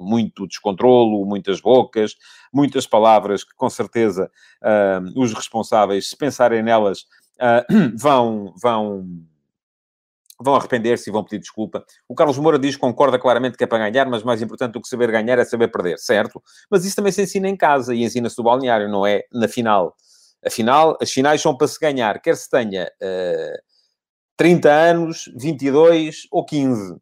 muito 0.00 0.46
descontrolo, 0.46 1.24
muitas 1.26 1.60
bocas, 1.60 2.16
muitas 2.52 2.86
palavras 2.86 3.44
que, 3.44 3.54
com 3.54 3.68
certeza, 3.68 4.30
uh, 4.62 5.20
os 5.20 5.32
responsáveis, 5.32 6.10
se 6.10 6.16
pensarem 6.16 6.62
nelas, 6.62 7.00
uh, 7.40 7.92
vão, 7.96 8.54
vão, 8.60 9.06
vão 10.40 10.54
arrepender-se 10.54 11.10
e 11.10 11.12
vão 11.12 11.24
pedir 11.24 11.40
desculpa. 11.40 11.84
O 12.08 12.14
Carlos 12.14 12.38
Moura 12.38 12.58
diz 12.58 12.74
que 12.74 12.80
concorda 12.80 13.18
claramente 13.18 13.56
que 13.56 13.64
é 13.64 13.66
para 13.66 13.90
ganhar, 13.90 14.06
mas 14.06 14.22
mais 14.22 14.40
importante 14.42 14.72
do 14.72 14.80
que 14.80 14.88
saber 14.88 15.10
ganhar 15.10 15.38
é 15.38 15.44
saber 15.44 15.68
perder, 15.68 15.98
certo? 15.98 16.42
Mas 16.70 16.84
isso 16.84 16.96
também 16.96 17.12
se 17.12 17.22
ensina 17.22 17.48
em 17.48 17.56
casa 17.56 17.94
e 17.94 18.02
ensina-se 18.02 18.38
no 18.38 18.44
balneário, 18.44 18.88
não 18.88 19.06
é 19.06 19.24
na 19.32 19.48
final. 19.48 19.94
Afinal, 20.44 20.96
as 21.00 21.10
finais 21.10 21.40
são 21.40 21.54
para 21.56 21.68
se 21.68 21.78
ganhar, 21.78 22.20
quer 22.20 22.34
se 22.34 22.48
tenha 22.48 22.90
uh, 23.02 23.70
30 24.36 24.70
anos, 24.70 25.30
22 25.36 26.26
ou 26.30 26.44
15. 26.44 26.96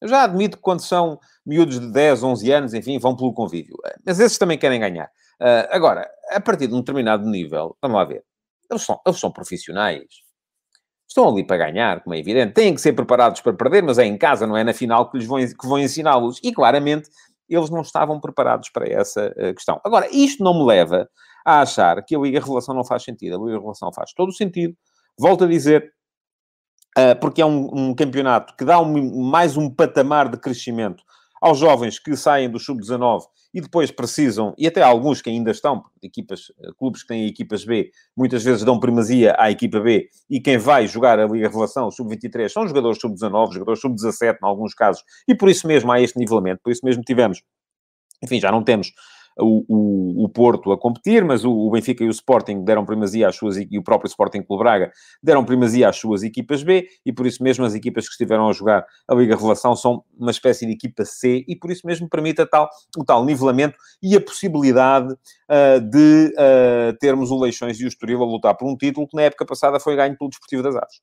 Eu 0.00 0.08
já 0.08 0.24
admito 0.24 0.56
que 0.56 0.62
quando 0.62 0.80
são 0.80 1.18
miúdos 1.44 1.78
de 1.78 1.92
10, 1.92 2.22
11 2.22 2.52
anos, 2.52 2.74
enfim, 2.74 2.98
vão 2.98 3.14
pelo 3.14 3.32
convívio. 3.34 3.76
Mas 4.04 4.18
esses 4.18 4.38
também 4.38 4.58
querem 4.58 4.80
ganhar. 4.80 5.06
Uh, 5.40 5.68
agora, 5.70 6.08
a 6.30 6.40
partir 6.40 6.66
de 6.66 6.74
um 6.74 6.80
determinado 6.80 7.28
nível, 7.28 7.76
vamos 7.80 7.96
lá 7.96 8.04
ver, 8.04 8.22
eles 8.70 8.82
são, 8.82 9.00
eles 9.06 9.18
são 9.18 9.30
profissionais. 9.30 10.04
Estão 11.08 11.28
ali 11.28 11.44
para 11.44 11.56
ganhar, 11.56 12.02
como 12.02 12.14
é 12.14 12.18
evidente. 12.18 12.54
Têm 12.54 12.74
que 12.74 12.80
ser 12.80 12.92
preparados 12.92 13.40
para 13.40 13.52
perder, 13.52 13.82
mas 13.82 13.98
é 13.98 14.04
em 14.04 14.16
casa, 14.16 14.46
não 14.46 14.56
é 14.56 14.62
na 14.62 14.72
final 14.72 15.10
que 15.10 15.18
lhes 15.18 15.26
vão, 15.26 15.38
que 15.38 15.66
vão 15.66 15.78
ensiná-los. 15.78 16.38
E 16.42 16.52
claramente, 16.52 17.08
eles 17.48 17.68
não 17.68 17.80
estavam 17.80 18.20
preparados 18.20 18.70
para 18.70 18.88
essa 18.88 19.26
uh, 19.36 19.54
questão. 19.54 19.80
Agora, 19.84 20.08
isto 20.12 20.44
não 20.44 20.54
me 20.54 20.64
leva 20.64 21.08
a 21.44 21.62
achar 21.62 22.02
que 22.04 22.14
a 22.14 22.18
Liga 22.18 22.38
Revelação 22.38 22.74
não 22.74 22.84
faz 22.84 23.02
sentido. 23.02 23.36
A 23.36 23.38
Liga 23.44 23.58
Revelação 23.58 23.92
faz 23.92 24.12
todo 24.12 24.28
o 24.28 24.32
sentido. 24.32 24.74
Volto 25.18 25.44
a 25.44 25.46
dizer, 25.48 25.92
porque 27.20 27.40
é 27.40 27.46
um, 27.46 27.70
um, 27.72 27.94
campeonato 27.94 28.54
que 28.56 28.64
dá 28.64 28.80
um, 28.80 29.22
mais 29.22 29.56
um 29.56 29.70
patamar 29.70 30.28
de 30.28 30.38
crescimento 30.38 31.02
aos 31.40 31.58
jovens 31.58 31.98
que 31.98 32.16
saem 32.16 32.50
do 32.50 32.58
sub-19 32.58 33.22
e 33.52 33.60
depois 33.60 33.90
precisam, 33.90 34.54
e 34.56 34.66
até 34.66 34.82
alguns 34.82 35.20
que 35.20 35.28
ainda 35.28 35.50
estão, 35.50 35.82
equipas, 36.02 36.52
eh, 36.62 36.70
clubes 36.78 37.02
que 37.02 37.08
têm 37.08 37.26
equipas 37.26 37.64
B, 37.64 37.90
muitas 38.16 38.44
vezes 38.44 38.64
dão 38.64 38.78
primazia 38.78 39.34
à 39.38 39.50
equipa 39.50 39.80
B, 39.80 40.08
e 40.28 40.40
quem 40.40 40.56
vai 40.56 40.86
jogar 40.86 41.18
a 41.18 41.26
Liga 41.26 41.48
Revelação, 41.48 41.88
o 41.88 41.90
sub-23, 41.90 42.48
são 42.48 42.68
jogadores 42.68 43.00
sub-19, 43.00 43.54
jogadores 43.54 43.80
sub-17, 43.80 44.34
em 44.34 44.46
alguns 44.46 44.72
casos, 44.72 45.02
e 45.26 45.34
por 45.34 45.48
isso 45.48 45.66
mesmo 45.66 45.90
há 45.90 46.00
este 46.00 46.16
nivelamento, 46.18 46.60
por 46.62 46.70
isso 46.70 46.84
mesmo 46.84 47.02
tivemos, 47.02 47.42
enfim, 48.22 48.38
já 48.38 48.52
não 48.52 48.62
temos 48.62 48.92
o, 49.40 49.64
o, 49.68 50.24
o 50.24 50.28
Porto 50.28 50.72
a 50.72 50.78
competir, 50.78 51.24
mas 51.24 51.44
o, 51.44 51.50
o, 51.50 51.70
Benfica 51.70 52.04
e 52.04 52.06
o 52.06 52.10
Sporting 52.10 52.62
deram 52.64 52.84
primazia 52.84 53.28
às 53.28 53.36
suas, 53.36 53.56
e 53.56 53.78
o 53.78 53.82
próprio 53.82 54.08
Sporting 54.08 54.42
Clube 54.42 54.62
Braga 54.62 54.92
deram 55.22 55.44
primazia 55.44 55.88
às 55.88 55.96
suas 55.96 56.22
equipas 56.22 56.62
B, 56.62 56.86
e 57.04 57.12
por 57.12 57.26
isso 57.26 57.42
mesmo 57.42 57.64
as 57.64 57.74
equipas 57.74 58.06
que 58.06 58.12
estiveram 58.12 58.48
a 58.48 58.52
jogar 58.52 58.84
a 59.08 59.14
Liga 59.14 59.34
Revelação 59.34 59.74
são 59.74 60.04
uma 60.18 60.30
espécie 60.30 60.66
de 60.66 60.72
equipa 60.72 61.04
C, 61.04 61.44
e 61.48 61.56
por 61.56 61.70
isso 61.70 61.86
mesmo 61.86 62.08
permite 62.08 62.44
tal, 62.46 62.68
o 62.96 63.04
tal 63.04 63.24
nivelamento 63.24 63.76
e 64.02 64.16
a 64.16 64.20
possibilidade 64.20 65.12
uh, 65.12 65.80
de 65.80 66.34
uh, 66.34 66.96
termos 67.00 67.30
o 67.30 67.38
Leixões 67.38 67.80
e 67.80 67.84
o 67.84 67.88
Estoril 67.88 68.22
a 68.22 68.26
lutar 68.26 68.56
por 68.56 68.68
um 68.68 68.76
título 68.76 69.08
que 69.08 69.16
na 69.16 69.22
época 69.22 69.46
passada 69.46 69.80
foi 69.80 69.96
ganho 69.96 70.16
pelo 70.16 70.30
Desportivo 70.30 70.62
das 70.62 70.76
Aves. 70.76 71.00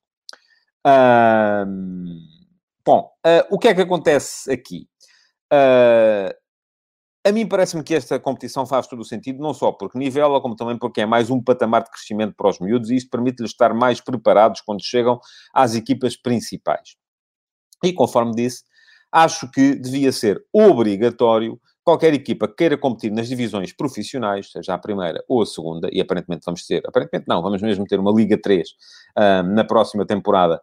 Uh, 0.85 1.65
bom, 2.85 3.09
o 3.49 3.59
que 3.59 3.67
é 3.67 3.73
que 3.73 3.81
acontece 3.81 4.51
aqui? 4.51 4.87
Uh, 5.51 6.46
a 7.27 7.31
mim 7.31 7.45
parece-me 7.45 7.83
que 7.83 7.93
esta 7.93 8.17
competição 8.19 8.65
faz 8.65 8.87
todo 8.87 9.01
o 9.01 9.05
sentido, 9.05 9.39
não 9.41 9.53
só 9.53 9.71
porque 9.71 9.97
nivela, 9.97 10.39
como 10.39 10.55
também 10.55 10.77
porque 10.77 11.01
é 11.01 11.05
mais 11.05 11.29
um 11.29 11.43
patamar 11.43 11.83
de 11.83 11.91
crescimento 11.91 12.33
para 12.35 12.49
os 12.49 12.59
miúdos 12.59 12.89
e 12.89 12.95
isto 12.95 13.09
permite-lhes 13.09 13.51
estar 13.51 13.73
mais 13.73 13.99
preparados 13.99 14.61
quando 14.61 14.81
chegam 14.83 15.19
às 15.53 15.75
equipas 15.75 16.15
principais. 16.15 16.95
E 17.83 17.91
conforme 17.91 18.33
disse, 18.33 18.63
acho 19.11 19.49
que 19.51 19.75
devia 19.75 20.11
ser 20.11 20.41
obrigatório 20.53 21.59
qualquer 21.87 22.13
equipa 22.13 22.49
que 22.49 22.55
queira 22.55 22.77
competir 22.77 23.09
nas 23.13 23.29
divisões 23.29 23.71
profissionais, 23.71 24.51
seja 24.51 24.73
a 24.73 24.77
primeira 24.77 25.23
ou 25.25 25.41
a 25.41 25.45
segunda, 25.45 25.87
e 25.89 26.01
aparentemente 26.01 26.41
vamos 26.45 26.65
ter, 26.65 26.83
aparentemente 26.85 27.23
não, 27.29 27.41
vamos 27.41 27.61
mesmo 27.61 27.85
ter 27.85 27.97
uma 27.97 28.11
Liga 28.11 28.37
3 28.37 28.67
um, 29.17 29.53
na 29.53 29.63
próxima 29.63 30.05
temporada, 30.05 30.61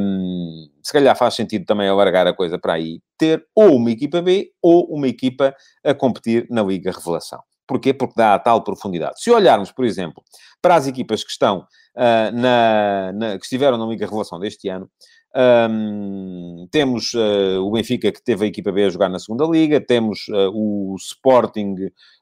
um, 0.00 0.68
se 0.80 0.92
calhar 0.92 1.16
faz 1.16 1.34
sentido 1.34 1.64
também 1.64 1.88
alargar 1.88 2.28
a 2.28 2.32
coisa 2.32 2.60
para 2.60 2.74
aí, 2.74 3.00
ter 3.18 3.44
ou 3.56 3.74
uma 3.74 3.90
equipa 3.90 4.22
B 4.22 4.52
ou 4.62 4.84
uma 4.84 5.08
equipa 5.08 5.52
a 5.84 5.92
competir 5.94 6.46
na 6.48 6.62
Liga 6.62 6.92
Revelação. 6.92 7.40
Porquê? 7.66 7.92
Porque 7.92 8.14
dá 8.16 8.34
a 8.34 8.38
tal 8.38 8.62
profundidade. 8.62 9.20
Se 9.20 9.32
olharmos, 9.32 9.72
por 9.72 9.84
exemplo, 9.84 10.22
para 10.60 10.76
as 10.76 10.86
equipas 10.86 11.24
que 11.24 11.30
estão 11.32 11.66
uh, 11.96 12.32
na, 12.32 13.12
na, 13.12 13.36
que 13.36 13.44
estiveram 13.44 13.76
na 13.76 13.86
Liga 13.86 14.04
Revelação 14.04 14.38
deste 14.38 14.68
ano, 14.68 14.88
um, 15.34 16.68
temos 16.70 17.14
uh, 17.14 17.60
o 17.60 17.70
Benfica, 17.70 18.12
que 18.12 18.22
teve 18.22 18.44
a 18.44 18.48
equipa 18.48 18.70
B 18.70 18.84
a 18.84 18.90
jogar 18.90 19.08
na 19.08 19.18
segunda 19.18 19.44
Liga, 19.46 19.80
temos 19.80 20.28
uh, 20.28 20.50
o 20.52 20.96
Sporting, 20.98 21.74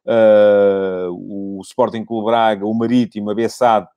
uh, 0.07 1.11
o 1.11 1.61
Sporting 1.65 2.05
Clube 2.05 2.27
Braga, 2.27 2.65
o 2.65 2.75
Marítimo, 2.75 3.31
a 3.31 3.35
Bessade, 3.35 3.89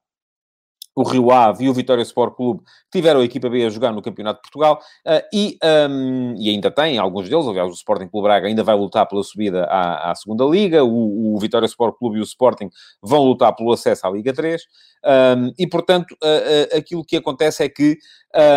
o 0.95 1.03
Rio 1.03 1.31
Ave 1.31 1.65
e 1.65 1.69
o 1.69 1.73
Vitória 1.73 2.01
Sport 2.03 2.35
Clube 2.35 2.61
tiveram 2.91 3.21
a 3.21 3.23
equipa 3.23 3.49
B 3.49 3.65
a 3.65 3.69
jogar 3.69 3.91
no 3.91 4.01
Campeonato 4.01 4.39
de 4.39 4.49
Portugal 4.49 4.79
uh, 5.05 5.21
e, 5.33 5.57
um, 5.89 6.35
e 6.37 6.49
ainda 6.49 6.69
tem 6.69 6.97
alguns 6.97 7.29
deles, 7.29 7.47
aliás, 7.47 7.69
o 7.69 7.73
Sporting 7.73 8.07
Clube 8.07 8.27
Braga 8.27 8.47
ainda 8.47 8.63
vai 8.63 8.75
lutar 8.75 9.07
pela 9.07 9.23
subida 9.23 9.65
à, 9.65 10.11
à 10.11 10.15
segunda 10.15 10.45
Liga, 10.45 10.83
o, 10.83 11.35
o, 11.35 11.39
Vitória 11.39 11.65
Sport 11.65 11.97
Clube 11.97 12.17
e 12.17 12.21
o 12.21 12.23
Sporting 12.23 12.69
vão 13.01 13.23
lutar 13.23 13.55
pelo 13.55 13.71
acesso 13.71 14.05
à 14.05 14.09
Liga 14.09 14.33
3 14.33 14.61
um, 15.03 15.53
e, 15.57 15.67
portanto, 15.67 16.11
uh, 16.23 16.75
uh, 16.75 16.77
aquilo 16.77 17.03
que 17.03 17.17
acontece 17.17 17.63
é 17.63 17.69
que 17.69 17.97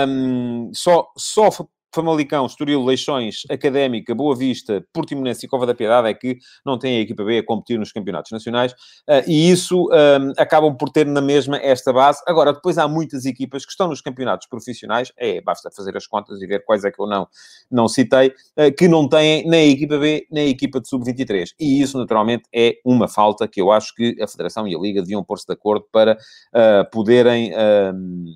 um, 0.07 0.71
só, 0.73 1.09
só 1.17 1.51
Famalicão, 1.97 2.45
Estoril, 2.45 2.85
Leixões, 2.85 3.45
Académica, 3.51 4.15
Boa 4.15 4.37
Vista, 4.37 4.87
Portimonense 4.93 5.47
e 5.47 5.49
Cova 5.49 5.65
da 5.65 5.75
Piedade 5.75 6.09
é 6.09 6.13
que 6.13 6.37
não 6.65 6.79
têm 6.79 6.99
a 6.99 7.01
equipa 7.01 7.25
B 7.25 7.39
a 7.39 7.43
competir 7.43 7.79
nos 7.79 7.91
campeonatos 7.91 8.31
nacionais 8.31 8.73
uh, 8.73 9.25
e 9.27 9.51
isso 9.51 9.89
um, 9.89 10.33
acabam 10.37 10.77
por 10.77 10.91
ter 10.91 11.07
na 11.07 11.23
mesma 11.23 11.57
esta 11.57 11.95
base. 11.95 12.23
Agora, 12.27 12.53
depois 12.53 12.77
há 12.77 12.87
muitas 12.87 13.25
equipas 13.25 13.65
que 13.65 13.71
estão 13.71 13.89
nos 13.89 14.03
campeonatos 14.03 14.47
profissionais, 14.47 15.11
é, 15.17 15.41
basta 15.41 15.71
fazer 15.71 15.97
as 15.97 16.07
contas 16.07 16.43
e 16.43 16.47
ver 16.47 16.67
quais 16.67 16.85
é 16.85 16.91
que 16.91 17.01
eu 17.01 17.07
não, 17.07 17.27
não 17.71 17.89
citei, 17.89 18.29
uh, 18.29 18.71
que 18.77 18.87
não 18.89 19.09
têm 19.09 19.49
nem 19.49 19.71
a 19.71 19.73
equipa 19.73 19.97
B 19.99 20.27
nem 20.31 20.49
a 20.49 20.51
equipa 20.51 20.79
de 20.79 20.89
sub-23. 20.91 21.55
E 21.59 21.81
isso, 21.81 21.97
naturalmente, 21.97 22.45
é 22.55 22.75
uma 22.85 23.09
falta 23.09 23.49
que 23.49 23.59
eu 23.59 23.73
acho 23.73 23.95
que 23.95 24.21
a 24.21 24.29
Federação 24.29 24.69
e 24.69 24.77
a 24.77 24.79
Liga 24.79 25.01
deviam 25.01 25.25
pôr-se 25.25 25.47
de 25.47 25.55
acordo 25.55 25.87
para 25.91 26.13
uh, 26.13 26.91
poderem 26.91 27.55
hum, 27.95 28.27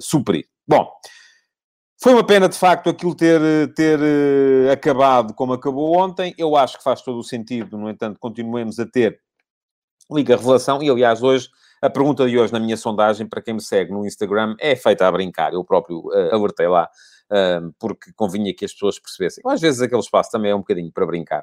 suprir. 0.00 0.44
Bom, 0.68 0.88
foi 2.06 2.14
uma 2.14 2.24
pena, 2.24 2.48
de 2.48 2.56
facto, 2.56 2.88
aquilo 2.88 3.16
ter, 3.16 3.40
ter 3.74 3.98
uh, 3.98 4.70
acabado 4.70 5.34
como 5.34 5.54
acabou 5.54 5.98
ontem. 5.98 6.32
Eu 6.38 6.54
acho 6.54 6.78
que 6.78 6.84
faz 6.84 7.02
todo 7.02 7.18
o 7.18 7.24
sentido, 7.24 7.76
no 7.76 7.90
entanto, 7.90 8.20
continuemos 8.20 8.78
a 8.78 8.86
ter 8.86 9.18
Liga 10.08 10.36
Revelação. 10.36 10.80
E, 10.80 10.88
aliás, 10.88 11.20
hoje, 11.20 11.48
a 11.82 11.90
pergunta 11.90 12.24
de 12.28 12.38
hoje 12.38 12.52
na 12.52 12.60
minha 12.60 12.76
sondagem, 12.76 13.26
para 13.26 13.42
quem 13.42 13.54
me 13.54 13.60
segue 13.60 13.90
no 13.90 14.06
Instagram, 14.06 14.54
é 14.60 14.76
feita 14.76 15.04
a 15.04 15.10
brincar. 15.10 15.52
Eu 15.52 15.64
próprio 15.64 15.98
uh, 15.98 16.32
alertei 16.32 16.68
lá, 16.68 16.88
uh, 17.28 17.74
porque 17.76 18.12
convinha 18.14 18.54
que 18.54 18.64
as 18.64 18.72
pessoas 18.72 19.00
percebessem. 19.00 19.42
Às 19.44 19.60
vezes 19.60 19.82
aquele 19.82 20.00
espaço 20.00 20.30
também 20.30 20.52
é 20.52 20.54
um 20.54 20.60
bocadinho 20.60 20.92
para 20.92 21.04
brincar. 21.04 21.40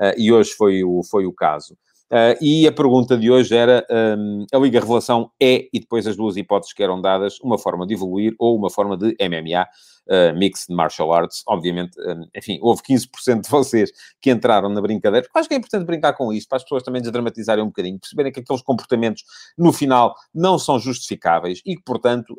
Uh, 0.00 0.16
e 0.16 0.32
hoje 0.32 0.52
foi 0.52 0.82
o, 0.82 1.02
foi 1.02 1.26
o 1.26 1.32
caso. 1.34 1.76
Uh, 2.10 2.38
e 2.40 2.68
a 2.68 2.72
pergunta 2.72 3.18
de 3.18 3.30
hoje 3.30 3.54
era: 3.54 3.84
um, 3.90 4.46
a 4.50 4.58
Liga 4.58 4.80
Revelação 4.80 5.30
é, 5.42 5.68
e 5.72 5.80
depois 5.80 6.06
as 6.06 6.16
duas 6.16 6.36
hipóteses 6.36 6.72
que 6.72 6.82
eram 6.82 7.02
dadas, 7.02 7.38
uma 7.40 7.58
forma 7.58 7.86
de 7.86 7.94
evoluir 7.94 8.32
ou 8.38 8.56
uma 8.56 8.70
forma 8.70 8.96
de 8.96 9.14
MMA? 9.20 9.66
Uh, 10.08 10.36
Mixed 10.36 10.74
Martial 10.74 11.12
Arts. 11.12 11.42
Obviamente, 11.46 11.98
um, 12.00 12.26
enfim, 12.34 12.58
houve 12.62 12.82
15% 12.82 13.42
de 13.42 13.48
vocês 13.48 13.90
que 14.20 14.30
entraram 14.30 14.68
na 14.68 14.80
brincadeira. 14.80 15.26
Acho 15.34 15.48
que 15.48 15.54
é 15.54 15.58
importante 15.58 15.84
brincar 15.84 16.12
com 16.14 16.32
isto, 16.32 16.48
para 16.48 16.56
as 16.56 16.62
pessoas 16.62 16.82
também 16.82 17.02
desdramatizarem 17.02 17.62
um 17.62 17.68
bocadinho, 17.68 17.98
perceberem 17.98 18.32
que 18.32 18.40
aqueles 18.40 18.62
comportamentos, 18.62 19.24
no 19.56 19.72
final, 19.72 20.14
não 20.34 20.58
são 20.58 20.78
justificáveis 20.78 21.60
e 21.64 21.76
que, 21.76 21.82
portanto, 21.82 22.38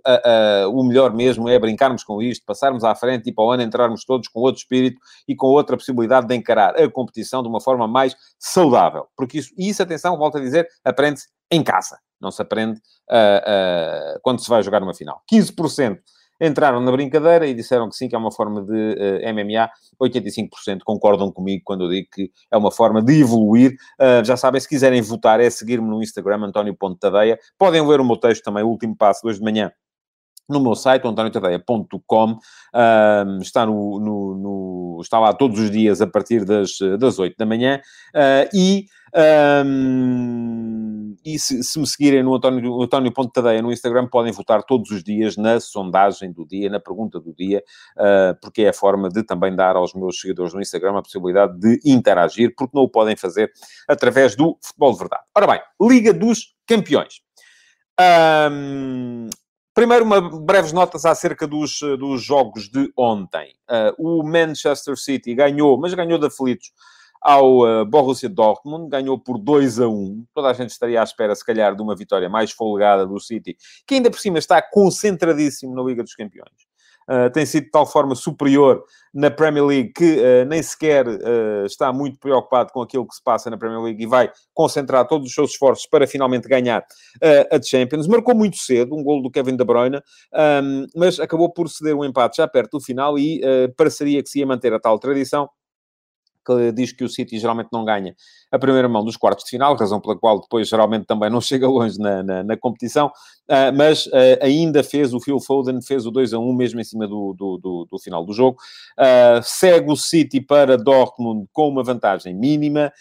o 0.71 0.83
melhor 0.83 1.13
mesmo 1.13 1.49
é 1.49 1.57
brincarmos 1.59 2.03
com 2.03 2.21
isto, 2.21 2.45
passarmos 2.45 2.83
à 2.83 2.93
frente 2.95 3.29
e 3.29 3.33
para 3.33 3.43
o 3.43 3.51
ano 3.51 3.63
entrarmos 3.63 4.03
todos 4.05 4.27
com 4.27 4.39
outro 4.39 4.59
espírito 4.59 4.99
e 5.27 5.35
com 5.35 5.47
outra 5.47 5.77
possibilidade 5.77 6.27
de 6.27 6.35
encarar 6.35 6.79
a 6.79 6.89
competição 6.89 7.41
de 7.41 7.49
uma 7.49 7.61
forma 7.61 7.87
mais 7.87 8.15
saudável. 8.39 9.07
Porque 9.15 9.39
isso, 9.39 9.53
e 9.57 9.69
isso 9.69 9.81
atenção, 9.83 10.17
volto 10.17 10.37
a 10.37 10.41
dizer, 10.41 10.67
aprende-se 10.83 11.27
em 11.51 11.63
casa. 11.63 11.97
Não 12.19 12.31
se 12.31 12.41
aprende 12.41 12.79
uh, 13.09 14.15
uh, 14.15 14.19
quando 14.21 14.41
se 14.41 14.49
vai 14.49 14.63
jogar 14.63 14.81
uma 14.81 14.93
final. 14.93 15.21
15% 15.31 15.99
entraram 16.39 16.79
na 16.79 16.91
brincadeira 16.91 17.47
e 17.47 17.53
disseram 17.53 17.89
que 17.89 17.95
sim, 17.95 18.07
que 18.07 18.15
é 18.15 18.17
uma 18.17 18.31
forma 18.31 18.63
de 18.63 18.71
uh, 18.71 19.19
eh, 19.21 19.33
MMA. 19.33 19.69
85% 20.01 20.79
concordam 20.85 21.31
comigo 21.31 21.61
quando 21.65 21.85
eu 21.85 21.89
digo 21.89 22.07
que 22.11 22.31
é 22.51 22.57
uma 22.57 22.71
forma 22.71 23.01
de 23.01 23.19
evoluir. 23.19 23.75
Uh, 23.99 24.23
já 24.23 24.37
sabem, 24.37 24.61
se 24.61 24.67
quiserem 24.67 25.01
votar, 25.01 25.39
é 25.39 25.49
seguir-me 25.49 25.87
no 25.87 26.01
Instagram, 26.01 26.45
António.tadeia. 26.45 27.39
Podem 27.57 27.85
ler 27.85 27.99
o 27.99 28.05
meu 28.05 28.17
texto 28.17 28.43
também, 28.43 28.63
o 28.63 28.67
último 28.67 28.95
passo, 28.95 29.27
hoje 29.27 29.39
de 29.39 29.45
manhã, 29.45 29.71
no 30.47 30.59
meu 30.61 30.75
site, 30.75 31.05
antoniotadeia.com. 31.05 32.31
Uh, 32.33 33.41
está, 33.41 33.65
no, 33.65 33.99
no, 33.99 34.35
no, 34.35 34.99
está 35.01 35.19
lá 35.19 35.33
todos 35.33 35.59
os 35.59 35.71
dias 35.71 36.01
a 36.01 36.07
partir 36.07 36.45
das, 36.45 36.77
das 36.99 37.19
8 37.19 37.35
da 37.37 37.45
manhã. 37.45 37.81
Uh, 38.15 38.47
e 38.53 38.85
um, 39.65 40.96
e 41.25 41.37
se, 41.39 41.63
se, 41.63 41.79
me 41.79 41.87
seguirem 41.87 42.23
no 42.23 42.35
António, 42.35 42.81
António 42.81 43.11
Tadeia 43.33 43.61
no 43.61 43.71
Instagram, 43.71 44.07
podem 44.07 44.31
votar 44.31 44.63
todos 44.63 44.91
os 44.91 45.03
dias 45.03 45.37
na 45.37 45.59
sondagem 45.59 46.31
do 46.31 46.45
dia, 46.45 46.69
na 46.69 46.79
pergunta 46.79 47.19
do 47.19 47.33
dia, 47.33 47.63
uh, 47.97 48.39
porque 48.41 48.63
é 48.63 48.69
a 48.69 48.73
forma 48.73 49.09
de 49.09 49.23
também 49.23 49.55
dar 49.55 49.75
aos 49.75 49.93
meus 49.93 50.19
seguidores 50.19 50.53
no 50.53 50.61
Instagram 50.61 50.97
a 50.97 51.01
possibilidade 51.01 51.57
de 51.59 51.79
interagir, 51.85 52.53
porque 52.55 52.75
não 52.75 52.83
o 52.83 52.89
podem 52.89 53.15
fazer 53.15 53.51
através 53.87 54.35
do 54.35 54.57
Futebol 54.61 54.93
de 54.93 54.99
Verdade. 54.99 55.23
Ora 55.35 55.47
bem, 55.47 55.61
Liga 55.81 56.13
dos 56.13 56.55
Campeões. 56.65 57.21
Um, 58.51 59.29
Primeiro, 59.77 60.05
uma 60.05 60.19
breves 60.19 60.73
notas 60.73 61.05
acerca 61.05 61.45
dos, 61.45 61.81
dos 61.99 62.23
jogos 62.23 62.67
de 62.67 62.91
ontem. 62.97 63.53
Uh, 63.69 64.19
o 64.19 64.23
Manchester 64.23 64.97
City 64.97 65.35
ganhou, 65.35 65.77
mas 65.77 65.93
ganhou 65.93 66.17
de 66.17 66.25
aflitos 66.25 66.71
ao 67.21 67.59
uh, 67.59 67.85
Borussia 67.85 68.29
Dortmund, 68.29 68.89
ganhou 68.89 69.19
por 69.19 69.37
2 69.37 69.79
a 69.79 69.87
1. 69.87 70.25
Toda 70.33 70.49
a 70.49 70.53
gente 70.53 70.69
estaria 70.69 71.01
à 71.01 71.03
espera, 71.03 71.35
se 71.35 71.45
calhar, 71.45 71.75
de 71.75 71.81
uma 71.81 71.95
vitória 71.95 72.29
mais 72.29 72.51
folgada 72.51 73.05
do 73.05 73.19
City, 73.19 73.55
que 73.85 73.95
ainda 73.95 74.09
por 74.09 74.19
cima 74.19 74.37
está 74.37 74.61
concentradíssimo 74.61 75.75
na 75.75 75.83
Liga 75.83 76.03
dos 76.03 76.15
Campeões. 76.15 76.67
Uh, 77.09 77.29
tem 77.31 77.45
sido 77.45 77.63
de 77.63 77.71
tal 77.71 77.85
forma 77.85 78.15
superior 78.15 78.83
na 79.13 79.31
Premier 79.31 79.65
League 79.65 79.93
que 79.93 80.17
uh, 80.17 80.45
nem 80.45 80.61
sequer 80.61 81.07
uh, 81.07 81.65
está 81.65 81.93
muito 81.93 82.19
preocupado 82.19 82.73
com 82.73 82.81
aquilo 82.81 83.07
que 83.07 83.15
se 83.15 83.23
passa 83.23 83.49
na 83.49 83.57
Premier 83.57 83.81
League 83.81 84.03
e 84.03 84.05
vai 84.05 84.29
concentrar 84.53 85.07
todos 85.07 85.29
os 85.29 85.33
seus 85.33 85.51
esforços 85.51 85.87
para 85.87 86.05
finalmente 86.05 86.49
ganhar 86.49 86.85
a 87.49 87.61
Champions. 87.61 88.07
Marcou 88.07 88.35
muito 88.35 88.57
cedo 88.57 88.93
um 88.93 89.01
gol 89.01 89.21
do 89.21 89.31
Kevin 89.31 89.55
De 89.55 89.63
Bruyne, 89.63 90.01
um, 90.61 90.85
mas 90.93 91.17
acabou 91.17 91.49
por 91.49 91.69
ceder 91.69 91.95
um 91.95 92.03
empate 92.03 92.37
já 92.37 92.47
perto 92.47 92.71
do 92.71 92.83
final 92.83 93.17
e 93.17 93.41
pareceria 93.77 94.21
que 94.21 94.29
se 94.29 94.39
ia 94.39 94.45
manter 94.45 94.73
a 94.73 94.79
tal 94.79 94.99
tradição 94.99 95.49
que 96.47 96.71
diz 96.71 96.93
que 96.93 97.03
o 97.03 97.09
City 97.09 97.37
geralmente 97.37 97.69
não 97.73 97.83
ganha 97.83 98.15
a 98.51 98.57
primeira 98.57 98.87
mão 98.87 99.03
dos 99.03 99.17
quartos 99.17 99.45
de 99.45 99.51
final, 99.51 99.75
razão 99.75 99.99
pela 99.99 100.17
qual 100.17 100.39
depois 100.39 100.67
geralmente 100.67 101.05
também 101.05 101.29
não 101.29 101.41
chega 101.41 101.67
longe 101.67 101.99
na, 101.99 102.23
na, 102.23 102.43
na 102.43 102.57
competição, 102.57 103.07
uh, 103.07 103.75
mas 103.75 104.05
uh, 104.07 104.11
ainda 104.41 104.83
fez, 104.83 105.13
o 105.13 105.19
Phil 105.19 105.39
Foden 105.39 105.81
fez 105.81 106.05
o 106.05 106.11
2 106.11 106.33
a 106.33 106.39
1 106.39 106.53
mesmo 106.53 106.79
em 106.79 106.83
cima 106.83 107.07
do, 107.07 107.33
do, 107.33 107.57
do, 107.57 107.87
do 107.91 107.99
final 107.99 108.25
do 108.25 108.33
jogo. 108.33 108.57
Uh, 108.97 109.41
segue 109.43 109.91
o 109.91 109.95
City 109.95 110.39
para 110.39 110.77
Dortmund 110.77 111.47
com 111.51 111.67
uma 111.67 111.83
vantagem 111.83 112.33
mínima, 112.33 112.91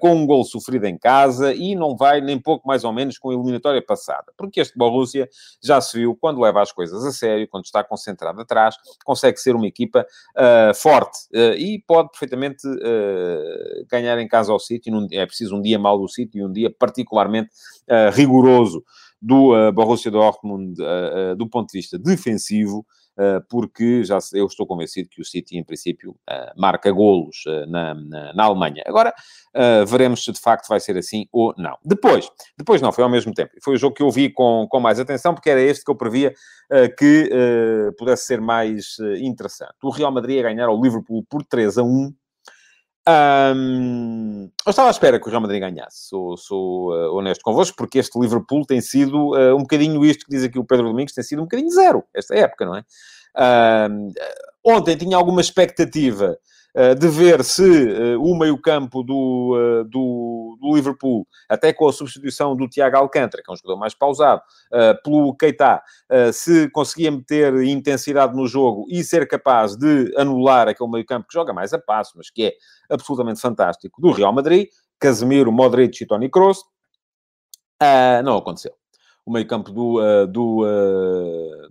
com 0.00 0.14
um 0.14 0.26
gol 0.26 0.44
sofrido 0.44 0.84
em 0.84 0.96
casa 0.96 1.52
e 1.52 1.74
não 1.74 1.96
vai 1.96 2.20
nem 2.20 2.38
pouco 2.38 2.66
mais 2.66 2.84
ou 2.84 2.92
menos 2.92 3.18
com 3.18 3.30
a 3.30 3.34
eliminatória 3.34 3.82
passada, 3.84 4.32
porque 4.36 4.60
este 4.60 4.76
Borussia 4.76 5.28
já 5.62 5.80
se 5.80 5.98
viu 5.98 6.16
quando 6.20 6.40
leva 6.40 6.62
as 6.62 6.70
coisas 6.70 7.04
a 7.04 7.10
sério, 7.10 7.48
quando 7.48 7.64
está 7.64 7.82
concentrado 7.82 8.40
atrás, 8.40 8.76
consegue 9.04 9.38
ser 9.38 9.56
uma 9.56 9.66
equipa 9.66 10.06
forte 10.74 11.18
e 11.56 11.82
pode 11.86 12.10
perfeitamente 12.10 12.62
ganhar 13.90 14.18
em 14.18 14.28
casa 14.28 14.52
ao 14.52 14.58
City 14.58 14.90
num, 14.92 15.06
é 15.10 15.26
preciso 15.26 15.56
um 15.56 15.62
dia 15.62 15.78
mau 15.78 15.98
do 15.98 16.08
City 16.08 16.38
e 16.38 16.44
um 16.44 16.52
dia 16.52 16.70
particularmente 16.70 17.50
uh, 17.88 18.14
rigoroso 18.14 18.84
do 19.20 19.54
uh, 19.54 19.72
Borussia 19.72 20.10
Dortmund 20.10 20.80
uh, 20.80 21.36
do 21.36 21.48
ponto 21.48 21.70
de 21.70 21.78
vista 21.78 21.98
defensivo, 21.98 22.86
porque 23.50 24.02
já 24.04 24.18
eu 24.32 24.46
estou 24.46 24.66
convencido 24.66 25.06
que 25.10 25.20
o 25.20 25.24
City, 25.24 25.58
em 25.58 25.62
princípio, 25.62 26.16
marca 26.56 26.90
golos 26.90 27.44
na, 27.68 27.92
na, 27.92 28.32
na, 28.32 28.44
Alemanha. 28.44 28.82
Agora, 28.86 29.12
veremos 29.86 30.24
se 30.24 30.32
de 30.32 30.40
facto 30.40 30.66
vai 30.66 30.80
ser 30.80 30.96
assim 30.96 31.26
ou 31.30 31.52
não. 31.58 31.76
Depois, 31.84 32.30
depois 32.56 32.80
não, 32.80 32.90
foi 32.90 33.04
ao 33.04 33.10
mesmo 33.10 33.34
tempo. 33.34 33.52
Foi 33.62 33.74
o 33.74 33.76
jogo 33.76 33.94
que 33.94 34.02
eu 34.02 34.10
vi 34.10 34.30
com, 34.30 34.66
com 34.66 34.80
mais 34.80 34.98
atenção, 34.98 35.34
porque 35.34 35.50
era 35.50 35.60
este 35.60 35.84
que 35.84 35.90
eu 35.90 35.94
previa 35.94 36.32
que 36.98 37.30
pudesse 37.98 38.24
ser 38.24 38.40
mais 38.40 38.96
interessante. 39.20 39.74
O 39.82 39.90
Real 39.90 40.10
Madrid 40.10 40.38
a 40.40 40.48
ganhar 40.48 40.68
ao 40.68 40.82
Liverpool 40.82 41.22
por 41.28 41.44
3 41.44 41.76
a 41.76 41.82
1 41.82 42.14
um, 43.08 44.50
eu 44.64 44.70
estava 44.70 44.88
à 44.88 44.90
espera 44.90 45.18
que 45.18 45.26
o 45.26 45.30
Real 45.30 45.42
Madrid 45.42 45.60
ganhasse, 45.60 46.08
sou, 46.08 46.36
sou 46.36 46.92
uh, 46.92 47.14
honesto 47.16 47.42
convosco, 47.42 47.76
porque 47.76 47.98
este 47.98 48.18
Liverpool 48.18 48.64
tem 48.64 48.80
sido 48.80 49.30
uh, 49.34 49.56
um 49.56 49.62
bocadinho 49.62 50.04
isto 50.04 50.24
que 50.24 50.30
diz 50.30 50.44
aqui 50.44 50.58
o 50.58 50.64
Pedro 50.64 50.86
Domingos, 50.86 51.12
tem 51.12 51.24
sido 51.24 51.40
um 51.40 51.44
bocadinho 51.44 51.70
zero, 51.70 52.04
esta 52.14 52.36
época, 52.36 52.64
não 52.64 52.76
é? 52.76 52.84
Uh, 53.34 54.12
ontem 54.64 54.96
tinha 54.96 55.16
alguma 55.16 55.40
expectativa 55.40 56.38
de 56.74 57.08
ver 57.08 57.44
se 57.44 57.62
eh, 57.62 58.16
o 58.16 58.34
meio-campo 58.34 59.02
do, 59.02 59.54
eh, 59.58 59.84
do, 59.84 60.56
do, 60.58 60.74
Liverpool, 60.74 61.26
até 61.48 61.70
com 61.72 61.86
a 61.86 61.92
substituição 61.92 62.56
do 62.56 62.66
Tiago 62.66 62.96
Alcântara, 62.96 63.42
que 63.42 63.50
é 63.50 63.52
um 63.52 63.56
jogador 63.56 63.78
mais 63.78 63.94
pausado, 63.94 64.40
pelo 65.04 65.34
Keita, 65.36 65.82
se 66.32 66.68
conseguia 66.70 67.10
meter 67.10 67.54
intensidade 67.62 68.34
no 68.34 68.46
jogo 68.46 68.86
e 68.88 69.04
ser 69.04 69.28
capaz 69.28 69.76
de 69.76 70.12
anular 70.16 70.68
aquele 70.68 70.90
meio-campo 70.90 71.26
que 71.28 71.34
joga 71.34 71.52
mais 71.52 71.72
a 71.72 71.78
passo, 71.78 72.12
mas 72.16 72.30
que 72.30 72.44
é 72.44 72.52
absolutamente 72.90 73.40
fantástico, 73.40 74.00
do 74.00 74.10
Real 74.10 74.32
Madrid, 74.32 74.68
Casemiro, 74.98 75.52
Modric 75.52 76.02
e 76.02 76.06
Toni 76.06 76.30
Kroos. 76.30 76.62
não 78.24 78.36
aconteceu 78.38 78.72
o 79.24 79.32
meio-campo 79.32 79.70
do, 79.70 80.26
do, 80.26 80.64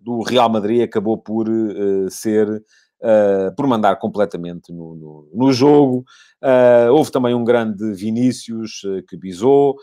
do 0.02 0.22
Real 0.24 0.50
Madrid 0.50 0.84
acabou 0.84 1.18
por 1.18 1.48
ser 2.10 2.64
uh, 3.02 3.54
por 3.56 3.68
mandar 3.68 3.98
completamente 3.98 4.72
no, 4.72 4.96
no, 4.96 5.30
no 5.34 5.54
jogo. 5.54 6.06
Uh, 6.42 6.92
houve 6.92 7.12
também 7.12 7.34
um 7.34 7.44
grande 7.44 7.94
Vinícius 7.94 8.84
uh, 8.84 9.04
que 9.08 9.18
bisou. 9.18 9.76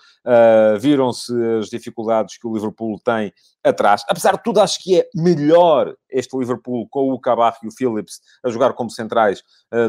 Viram-se 0.81 1.33
as 1.59 1.69
dificuldades 1.69 2.39
que 2.39 2.47
o 2.47 2.55
Liverpool 2.55 3.01
tem 3.03 3.33
atrás. 3.65 4.03
Apesar 4.09 4.37
de 4.37 4.43
tudo, 4.43 4.61
acho 4.61 4.83
que 4.83 5.01
é 5.01 5.09
melhor 5.15 5.95
este 6.11 6.37
Liverpool 6.37 6.87
com 6.91 7.13
o 7.13 7.21
Cabarro 7.21 7.57
e 7.65 7.69
o 7.69 7.73
Phillips 7.73 8.21
a 8.45 8.51
jogar 8.51 8.75
como 8.75 8.91
centrais 8.91 9.43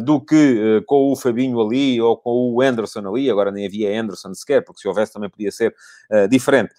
do 0.03 0.23
que 0.23 0.81
com 0.87 1.11
o 1.11 1.15
Fabinho 1.15 1.59
ali 1.59 1.99
ou 2.01 2.15
com 2.15 2.53
o 2.53 2.61
Anderson 2.61 3.07
ali. 3.07 3.29
Agora 3.29 3.51
nem 3.51 3.65
havia 3.65 3.99
Anderson 3.99 4.33
sequer, 4.33 4.63
porque 4.63 4.79
se 4.79 4.87
houvesse 4.87 5.11
também 5.11 5.29
podia 5.29 5.51
ser 5.51 5.75
diferente. 6.29 6.73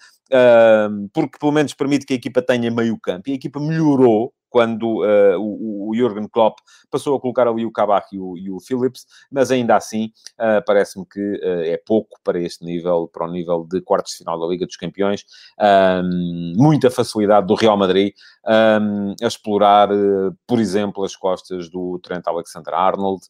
porque 1.13 1.37
pelo 1.37 1.51
menos 1.51 1.75
permite 1.75 2.05
que 2.05 2.13
a 2.13 2.17
equipa 2.17 2.41
tenha 2.41 2.71
meio 2.71 2.99
campo. 2.99 3.29
E 3.29 3.33
a 3.33 3.35
equipa 3.35 3.59
melhorou 3.59 4.33
quando 4.51 5.01
uh, 5.01 5.39
o, 5.39 5.89
o 5.89 5.95
Jürgen 5.95 6.27
Klopp 6.27 6.59
passou 6.91 7.15
a 7.15 7.21
colocar 7.21 7.47
ali 7.47 7.65
o 7.65 7.71
Kabak 7.71 8.13
e 8.13 8.19
o, 8.19 8.37
e 8.37 8.51
o 8.51 8.59
Phillips, 8.59 9.07
mas 9.31 9.49
ainda 9.49 9.77
assim 9.77 10.11
uh, 10.33 10.63
parece-me 10.67 11.05
que 11.05 11.19
uh, 11.19 11.61
é 11.63 11.77
pouco 11.77 12.19
para 12.21 12.37
este 12.37 12.65
nível, 12.65 13.09
para 13.11 13.25
o 13.25 13.31
nível 13.31 13.65
de 13.65 13.81
quartos 13.81 14.11
de 14.11 14.17
final 14.17 14.37
da 14.37 14.45
Liga 14.45 14.65
dos 14.65 14.75
Campeões. 14.75 15.23
Um, 15.57 16.53
muita 16.57 16.91
facilidade 16.91 17.47
do 17.47 17.55
Real 17.55 17.77
Madrid 17.77 18.13
um, 18.45 19.15
a 19.23 19.27
explorar, 19.27 19.87
por 20.45 20.59
exemplo, 20.59 21.05
as 21.05 21.15
costas 21.15 21.69
do 21.69 21.97
Trent 21.99 22.27
Alexander-Arnold, 22.27 23.21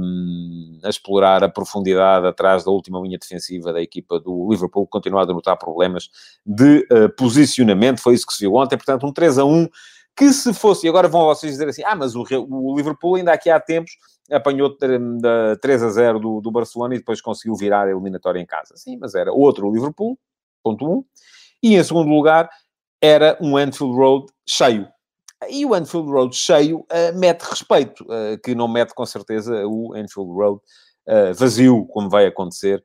um, 0.00 0.80
a 0.82 0.88
explorar 0.88 1.44
a 1.44 1.50
profundidade 1.50 2.26
atrás 2.26 2.64
da 2.64 2.70
última 2.70 2.98
linha 3.00 3.18
defensiva 3.18 3.74
da 3.74 3.82
equipa 3.82 4.18
do 4.18 4.48
Liverpool, 4.50 4.86
continuado 4.86 5.32
a 5.32 5.34
notar 5.34 5.58
problemas 5.58 6.08
de 6.46 6.86
posicionamento, 7.18 8.00
foi 8.00 8.14
isso 8.14 8.26
que 8.26 8.32
se 8.32 8.40
viu 8.40 8.54
ontem, 8.54 8.78
portanto 8.78 9.06
um 9.06 9.12
3 9.12 9.38
a 9.38 9.44
1 9.44 9.68
que 10.16 10.32
se 10.32 10.52
fosse, 10.52 10.86
e 10.86 10.88
agora 10.88 11.08
vão 11.08 11.24
vocês 11.24 11.52
dizer 11.52 11.68
assim, 11.68 11.82
ah, 11.84 11.96
mas 11.96 12.14
o, 12.14 12.24
o 12.48 12.76
Liverpool 12.76 13.16
ainda 13.16 13.32
aqui 13.32 13.48
há 13.48 13.58
tempos 13.58 13.92
apanhou 14.30 14.76
3 14.76 15.82
a 15.82 15.88
0 15.88 16.20
do, 16.20 16.40
do 16.40 16.50
Barcelona 16.50 16.94
e 16.94 16.98
depois 16.98 17.20
conseguiu 17.20 17.54
virar 17.56 17.86
a 17.86 17.90
eliminatória 17.90 18.38
em 18.38 18.46
casa. 18.46 18.76
Sim, 18.76 18.96
mas 19.00 19.14
era 19.14 19.32
outro 19.32 19.70
Liverpool, 19.72 20.18
ponto 20.62 20.86
1. 20.86 20.92
Um. 20.92 21.04
E 21.62 21.76
em 21.76 21.82
segundo 21.82 22.08
lugar, 22.08 22.48
era 23.00 23.36
um 23.40 23.56
Anfield 23.56 23.96
Road 23.96 24.26
cheio. 24.48 24.88
E 25.48 25.64
o 25.64 25.74
Anfield 25.74 26.10
Road 26.10 26.36
cheio 26.36 26.80
uh, 26.80 27.18
mete 27.18 27.42
respeito, 27.42 28.04
uh, 28.04 28.38
que 28.44 28.54
não 28.54 28.68
mete 28.68 28.94
com 28.94 29.06
certeza 29.06 29.66
o 29.66 29.94
Anfield 29.94 30.30
Road 30.32 30.60
uh, 31.08 31.34
vazio, 31.34 31.86
como 31.86 32.08
vai 32.08 32.26
acontecer 32.26 32.84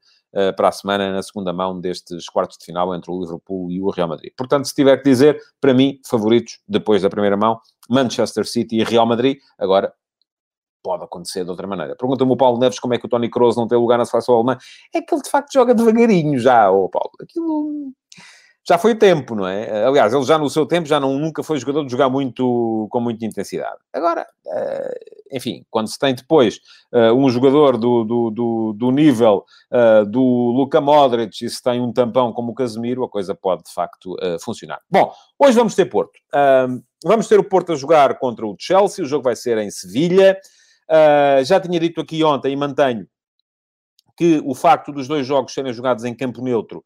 para 0.55 0.69
a 0.69 0.71
semana, 0.71 1.11
na 1.11 1.23
segunda 1.23 1.53
mão 1.53 1.79
destes 1.79 2.27
quartos 2.27 2.57
de 2.57 2.65
final 2.65 2.93
entre 2.93 3.11
o 3.11 3.19
Liverpool 3.19 3.71
e 3.71 3.81
o 3.81 3.89
Real 3.89 4.09
Madrid. 4.09 4.33
Portanto, 4.37 4.65
se 4.65 4.75
tiver 4.75 4.97
que 4.97 5.03
dizer, 5.03 5.39
para 5.61 5.73
mim, 5.73 5.99
favoritos 6.05 6.59
depois 6.67 7.01
da 7.01 7.09
primeira 7.09 7.37
mão, 7.37 7.59
Manchester 7.89 8.45
City 8.45 8.77
e 8.77 8.83
Real 8.83 9.05
Madrid. 9.05 9.37
Agora, 9.57 9.93
pode 10.83 11.03
acontecer 11.03 11.43
de 11.43 11.49
outra 11.49 11.65
maneira. 11.65 11.95
Pergunta-me 11.95 12.31
o 12.31 12.37
Paulo 12.37 12.59
Neves 12.59 12.79
como 12.79 12.93
é 12.93 12.99
que 12.99 13.05
o 13.05 13.09
Tony 13.09 13.29
Kroos 13.29 13.55
não 13.55 13.67
tem 13.67 13.77
lugar 13.77 13.97
na 13.97 14.05
seleção 14.05 14.35
alemã. 14.35 14.57
É 14.93 15.01
que 15.01 15.15
ele, 15.15 15.21
de 15.23 15.29
facto, 15.29 15.51
joga 15.51 15.73
devagarinho 15.73 16.37
já, 16.37 16.69
ô 16.69 16.87
Paulo. 16.89 17.11
Aquilo 17.19 17.91
já 18.67 18.77
foi 18.77 18.95
tempo, 18.95 19.35
não 19.35 19.47
é? 19.47 19.85
Aliás, 19.85 20.13
ele 20.13 20.23
já 20.23 20.37
no 20.37 20.49
seu 20.49 20.65
tempo 20.65 20.87
já 20.87 20.99
não, 20.99 21.17
nunca 21.17 21.43
foi 21.43 21.57
jogador 21.57 21.85
de 21.85 21.91
jogar 21.91 22.09
muito, 22.09 22.87
com 22.89 22.99
muita 22.99 23.25
intensidade. 23.25 23.77
Agora, 23.93 24.27
eh, 24.47 25.14
enfim, 25.31 25.65
quando 25.69 25.87
se 25.87 25.97
tem 25.97 26.13
depois 26.13 26.59
eh, 26.93 27.11
um 27.11 27.29
jogador 27.29 27.77
do, 27.77 28.03
do, 28.03 28.29
do, 28.29 28.73
do 28.73 28.91
nível 28.91 29.43
eh, 29.71 30.05
do 30.05 30.21
Luka 30.21 30.79
Modric 30.79 31.43
e 31.43 31.49
se 31.49 31.61
tem 31.61 31.81
um 31.81 31.91
tampão 31.91 32.31
como 32.31 32.51
o 32.51 32.55
Casemiro, 32.55 33.03
a 33.03 33.09
coisa 33.09 33.33
pode 33.33 33.63
de 33.63 33.73
facto 33.73 34.15
funcionar. 34.41 34.79
Bom, 34.89 35.11
hoje 35.39 35.55
vamos 35.55 35.75
ter 35.75 35.85
Porto. 35.85 36.19
Vamos 37.03 37.27
ter 37.27 37.39
o 37.39 37.43
Porto 37.43 37.73
a 37.73 37.75
jogar 37.75 38.17
contra 38.19 38.45
o 38.45 38.55
Chelsea, 38.59 39.03
o 39.03 39.07
jogo 39.07 39.23
vai 39.23 39.35
ser 39.35 39.57
em 39.57 39.69
Sevilha. 39.69 40.37
Já 41.43 41.59
tinha 41.59 41.79
dito 41.79 42.01
aqui 42.01 42.23
ontem 42.23 42.53
e 42.53 42.55
mantenho 42.55 43.07
que 44.17 44.41
o 44.45 44.55
facto 44.55 44.91
dos 44.91 45.07
dois 45.07 45.25
jogos 45.25 45.53
serem 45.53 45.73
jogados 45.73 46.03
em 46.03 46.15
campo 46.15 46.41
neutro 46.41 46.83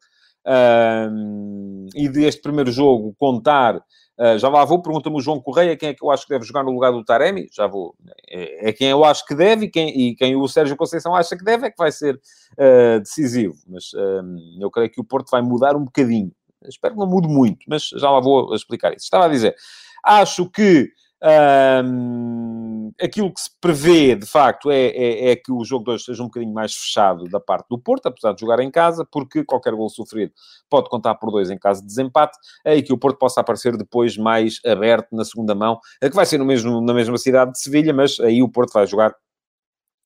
e 1.94 2.08
deste 2.08 2.40
primeiro 2.42 2.70
jogo 2.70 3.14
contar. 3.18 3.80
Uh, 4.20 4.38
já 4.38 4.48
lá 4.50 4.64
vou, 4.64 4.82
pergunta-me 4.82 5.16
o 5.16 5.20
João 5.20 5.40
Correia 5.40 5.76
quem 5.76 5.88
é 5.88 5.94
que 5.94 6.04
eu 6.04 6.10
acho 6.10 6.26
que 6.26 6.34
deve 6.34 6.44
jogar 6.44 6.62
no 6.62 6.72
lugar 6.72 6.92
do 6.92 7.02
Taremi. 7.02 7.48
Já 7.52 7.66
vou. 7.66 7.96
É, 8.28 8.68
é 8.68 8.72
quem 8.72 8.88
eu 8.88 9.04
acho 9.04 9.24
que 9.24 9.34
deve 9.34 9.66
e 9.66 9.70
quem, 9.70 9.88
e 9.88 10.14
quem 10.14 10.36
o 10.36 10.46
Sérgio 10.46 10.76
Conceição 10.76 11.14
acha 11.14 11.36
que 11.36 11.44
deve 11.44 11.66
é 11.66 11.70
que 11.70 11.78
vai 11.78 11.90
ser 11.90 12.16
uh, 12.16 13.00
decisivo. 13.00 13.54
Mas 13.66 13.92
eu 14.60 14.70
creio 14.70 14.90
que 14.90 15.00
o 15.00 15.04
Porto 15.04 15.30
vai 15.30 15.40
mudar 15.40 15.74
um 15.74 15.84
bocadinho. 15.84 16.30
Espero 16.68 16.94
que 16.94 17.00
não 17.00 17.06
mude 17.06 17.28
muito, 17.28 17.64
mas 17.66 17.88
já 17.88 18.10
lá 18.10 18.20
vou 18.20 18.54
explicar 18.54 18.90
isso. 18.90 19.04
Estava 19.04 19.24
a 19.24 19.28
dizer, 19.28 19.56
acho 20.04 20.50
que 20.50 20.90
aquilo 23.00 23.32
que 23.32 23.40
se 23.40 23.50
prevê, 23.60 24.14
de 24.14 24.26
facto, 24.26 24.70
é, 24.70 24.86
é, 24.86 25.30
é, 25.30 25.36
que 25.36 25.52
o 25.52 25.64
jogo 25.64 25.84
de 25.84 25.90
hoje 25.92 26.04
seja 26.04 26.22
um 26.22 26.26
bocadinho 26.26 26.52
mais 26.52 26.74
fechado 26.74 27.24
da 27.28 27.38
parte 27.38 27.66
do 27.68 27.78
Porto, 27.78 28.06
apesar 28.06 28.32
de 28.32 28.40
jogar 28.40 28.60
em 28.60 28.70
casa, 28.70 29.04
porque 29.04 29.44
qualquer 29.44 29.74
gol 29.74 29.88
sofrido 29.88 30.32
pode 30.68 30.88
contar 30.88 31.14
por 31.16 31.30
dois 31.30 31.50
em 31.50 31.58
caso 31.58 31.80
de 31.80 31.86
desempate, 31.86 32.38
e 32.64 32.82
que 32.82 32.92
o 32.92 32.98
Porto 32.98 33.18
possa 33.18 33.40
aparecer 33.40 33.76
depois 33.76 34.16
mais 34.16 34.60
aberto 34.64 35.08
na 35.12 35.24
segunda 35.24 35.54
mão, 35.54 35.78
que 36.00 36.10
vai 36.10 36.26
ser 36.26 36.38
no 36.38 36.44
mesmo, 36.44 36.80
na 36.80 36.94
mesma 36.94 37.18
cidade 37.18 37.52
de 37.52 37.60
Sevilha, 37.60 37.92
mas 37.92 38.18
aí 38.20 38.42
o 38.42 38.48
Porto 38.48 38.72
vai 38.72 38.86
jogar, 38.86 39.14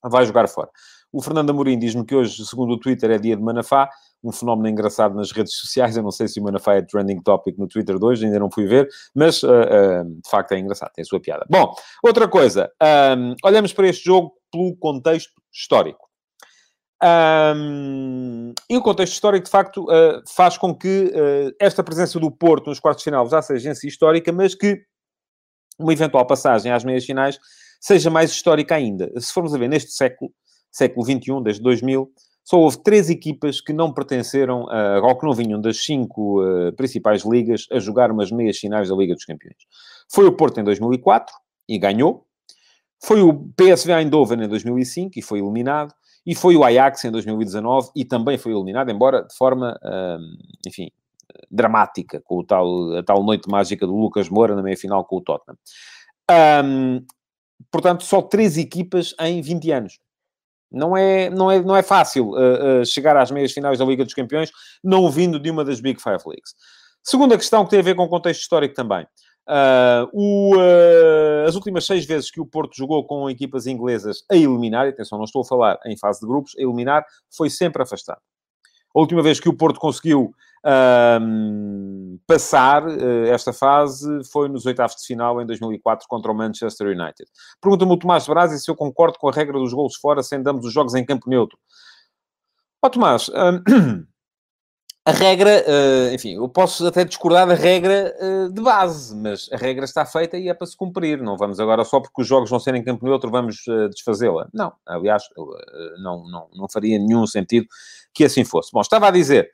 vai 0.02 0.26
jogar 0.26 0.48
fora. 0.48 0.70
O 1.14 1.22
Fernando 1.22 1.50
Amorim 1.50 1.78
diz-me 1.78 2.04
que 2.04 2.12
hoje, 2.12 2.44
segundo 2.44 2.72
o 2.72 2.78
Twitter, 2.78 3.08
é 3.08 3.18
dia 3.18 3.36
de 3.36 3.42
Manafá 3.42 3.88
um 4.24 4.32
fenómeno 4.32 4.68
engraçado 4.68 5.14
nas 5.14 5.30
redes 5.30 5.54
sociais. 5.54 5.96
Eu 5.96 6.02
não 6.02 6.10
sei 6.10 6.26
se 6.26 6.40
o 6.40 6.42
Manafá 6.42 6.74
é 6.74 6.82
trending 6.82 7.22
topic 7.22 7.56
no 7.56 7.68
Twitter 7.68 7.98
de 7.98 8.04
hoje, 8.04 8.24
ainda 8.24 8.38
não 8.38 8.50
fui 8.50 8.66
ver, 8.66 8.88
mas 9.14 9.42
uh, 9.44 9.48
uh, 9.48 10.04
de 10.04 10.28
facto 10.28 10.52
é 10.52 10.58
engraçado, 10.58 10.90
tem 10.92 11.02
a 11.02 11.04
sua 11.04 11.20
piada. 11.20 11.46
Bom, 11.48 11.72
outra 12.02 12.26
coisa, 12.26 12.68
um, 13.16 13.34
olhamos 13.44 13.72
para 13.72 13.86
este 13.86 14.04
jogo 14.04 14.32
pelo 14.50 14.74
contexto 14.76 15.32
histórico. 15.52 16.08
Um, 17.04 18.52
e 18.68 18.76
o 18.76 18.82
contexto 18.82 19.12
histórico, 19.12 19.44
de 19.44 19.50
facto, 19.50 19.84
uh, 19.84 20.22
faz 20.34 20.58
com 20.58 20.74
que 20.74 21.12
esta 21.60 21.84
presença 21.84 22.18
do 22.18 22.30
Porto 22.30 22.70
nos 22.70 22.80
quartos 22.80 23.02
de 23.02 23.10
final 23.10 23.28
já 23.28 23.40
seja 23.40 23.72
si 23.74 23.86
histórica, 23.86 24.32
mas 24.32 24.54
que 24.54 24.82
uma 25.78 25.92
eventual 25.92 26.26
passagem 26.26 26.72
às 26.72 26.82
meias 26.82 27.04
finais 27.04 27.38
seja 27.78 28.08
mais 28.08 28.30
histórica 28.30 28.74
ainda. 28.74 29.12
Se 29.20 29.32
formos 29.32 29.54
a 29.54 29.58
ver 29.58 29.68
neste 29.68 29.92
século, 29.92 30.32
século 30.74 31.04
XXI, 31.04 31.42
desde 31.42 31.62
2000, 31.62 32.10
só 32.44 32.58
houve 32.58 32.82
três 32.82 33.08
equipas 33.08 33.60
que 33.60 33.72
não 33.72 33.92
pertenceram, 33.92 34.68
a, 34.68 35.00
ou 35.00 35.16
que 35.16 35.26
não 35.26 35.32
vinham 35.32 35.60
das 35.60 35.82
cinco 35.82 36.42
uh, 36.42 36.72
principais 36.74 37.24
ligas 37.24 37.66
a 37.72 37.78
jogar 37.78 38.10
umas 38.10 38.30
meias 38.30 38.58
finais 38.58 38.88
da 38.88 38.94
Liga 38.94 39.14
dos 39.14 39.24
Campeões. 39.24 39.56
Foi 40.12 40.26
o 40.26 40.32
Porto 40.32 40.60
em 40.60 40.64
2004 40.64 41.34
e 41.68 41.78
ganhou. 41.78 42.26
Foi 43.02 43.22
o 43.22 43.32
PSV 43.56 43.92
Eindhoven 43.92 44.44
em 44.44 44.48
2005 44.48 45.18
e 45.18 45.22
foi 45.22 45.38
eliminado. 45.38 45.94
E 46.26 46.34
foi 46.34 46.56
o 46.56 46.64
Ajax 46.64 47.04
em 47.04 47.10
2019 47.10 47.90
e 47.94 48.04
também 48.04 48.36
foi 48.36 48.52
eliminado, 48.52 48.90
embora 48.90 49.22
de 49.22 49.34
forma, 49.36 49.78
uh, 49.82 50.18
enfim, 50.66 50.90
dramática, 51.50 52.20
com 52.24 52.38
o 52.38 52.44
tal, 52.44 52.96
a 52.96 53.02
tal 53.02 53.22
noite 53.22 53.48
mágica 53.48 53.86
do 53.86 53.96
Lucas 53.96 54.28
Moura 54.28 54.54
na 54.54 54.62
meia-final 54.62 55.04
com 55.04 55.16
o 55.16 55.20
Tottenham. 55.20 55.56
Um, 56.64 57.04
portanto, 57.70 58.04
só 58.04 58.22
três 58.22 58.56
equipas 58.56 59.14
em 59.20 59.40
20 59.40 59.70
anos. 59.70 59.98
Não 60.70 60.96
é, 60.96 61.30
não 61.30 61.50
é, 61.50 61.62
não 61.62 61.76
é 61.76 61.82
fácil 61.82 62.30
uh, 62.30 62.80
uh, 62.80 62.86
chegar 62.86 63.16
às 63.16 63.30
meias 63.30 63.52
finais 63.52 63.78
da 63.78 63.84
Liga 63.84 64.04
dos 64.04 64.14
Campeões 64.14 64.50
não 64.82 65.08
vindo 65.10 65.38
de 65.38 65.50
uma 65.50 65.64
das 65.64 65.80
Big 65.80 66.02
Five 66.02 66.22
Leagues. 66.26 66.54
Segunda 67.02 67.36
questão 67.36 67.64
que 67.64 67.70
tem 67.70 67.80
a 67.80 67.82
ver 67.82 67.94
com 67.94 68.04
o 68.04 68.08
contexto 68.08 68.40
histórico 68.40 68.74
também. 68.74 69.06
Uh, 69.46 70.08
o, 70.12 70.56
uh, 70.56 71.46
as 71.46 71.54
últimas 71.54 71.84
seis 71.84 72.06
vezes 72.06 72.30
que 72.30 72.40
o 72.40 72.46
Porto 72.46 72.74
jogou 72.74 73.06
com 73.06 73.28
equipas 73.28 73.66
inglesas 73.66 74.24
a 74.30 74.34
eliminar, 74.34 74.88
atenção, 74.88 75.18
não 75.18 75.26
estou 75.26 75.42
a 75.42 75.44
falar 75.44 75.78
em 75.84 75.98
fase 75.98 76.20
de 76.20 76.26
grupos, 76.26 76.52
a 76.58 76.62
eliminar, 76.62 77.04
foi 77.36 77.50
sempre 77.50 77.82
afastado. 77.82 78.20
A 78.94 79.00
última 79.00 79.22
vez 79.22 79.40
que 79.40 79.48
o 79.48 79.56
Porto 79.56 79.80
conseguiu 79.80 80.34
passar 82.26 82.86
uh, 82.86 83.26
esta 83.26 83.52
fase 83.52 84.08
foi 84.32 84.48
nos 84.48 84.64
oitavos 84.64 84.96
de 84.96 85.06
final 85.06 85.40
em 85.42 85.46
2004 85.46 86.06
contra 86.08 86.32
o 86.32 86.34
Manchester 86.34 86.86
United. 86.86 87.30
Pergunta-me 87.60 87.92
o 87.92 87.98
Tomás 87.98 88.26
Brasi 88.26 88.58
se 88.58 88.70
eu 88.70 88.74
concordo 88.74 89.18
com 89.18 89.28
a 89.28 89.32
regra 89.32 89.58
dos 89.58 89.74
golos 89.74 89.96
fora 89.96 90.22
sendo 90.22 90.48
ambos 90.48 90.64
os 90.64 90.72
jogos 90.72 90.94
em 90.94 91.04
campo 91.04 91.28
neutro. 91.28 91.58
Ó 92.82 92.86
oh, 92.86 92.90
Tomás, 92.90 93.30
a 95.04 95.10
regra, 95.10 95.64
uh, 95.66 96.14
enfim, 96.14 96.36
eu 96.36 96.48
posso 96.48 96.86
até 96.86 97.04
discordar 97.04 97.46
da 97.46 97.54
regra 97.54 98.14
uh, 98.18 98.50
de 98.50 98.62
base, 98.62 99.14
mas 99.14 99.50
a 99.52 99.56
regra 99.56 99.84
está 99.84 100.06
feita 100.06 100.38
e 100.38 100.48
é 100.48 100.54
para 100.54 100.66
se 100.66 100.76
cumprir. 100.76 101.20
Não 101.20 101.36
vamos 101.36 101.60
agora 101.60 101.84
só 101.84 102.00
porque 102.00 102.22
os 102.22 102.26
jogos 102.26 102.48
vão 102.48 102.58
ser 102.58 102.74
em 102.74 102.82
campo 102.82 103.04
neutro, 103.04 103.30
vamos 103.30 103.56
desfazê-la. 103.90 104.48
Não, 104.52 104.72
aliás, 104.86 105.24
não, 106.02 106.26
não, 106.26 106.48
não 106.54 106.68
faria 106.70 106.98
nenhum 106.98 107.26
sentido 107.26 107.66
que 108.14 108.24
assim 108.24 108.44
fosse. 108.44 108.70
Bom, 108.72 108.80
estava 108.80 109.08
a 109.08 109.10
dizer 109.10 109.50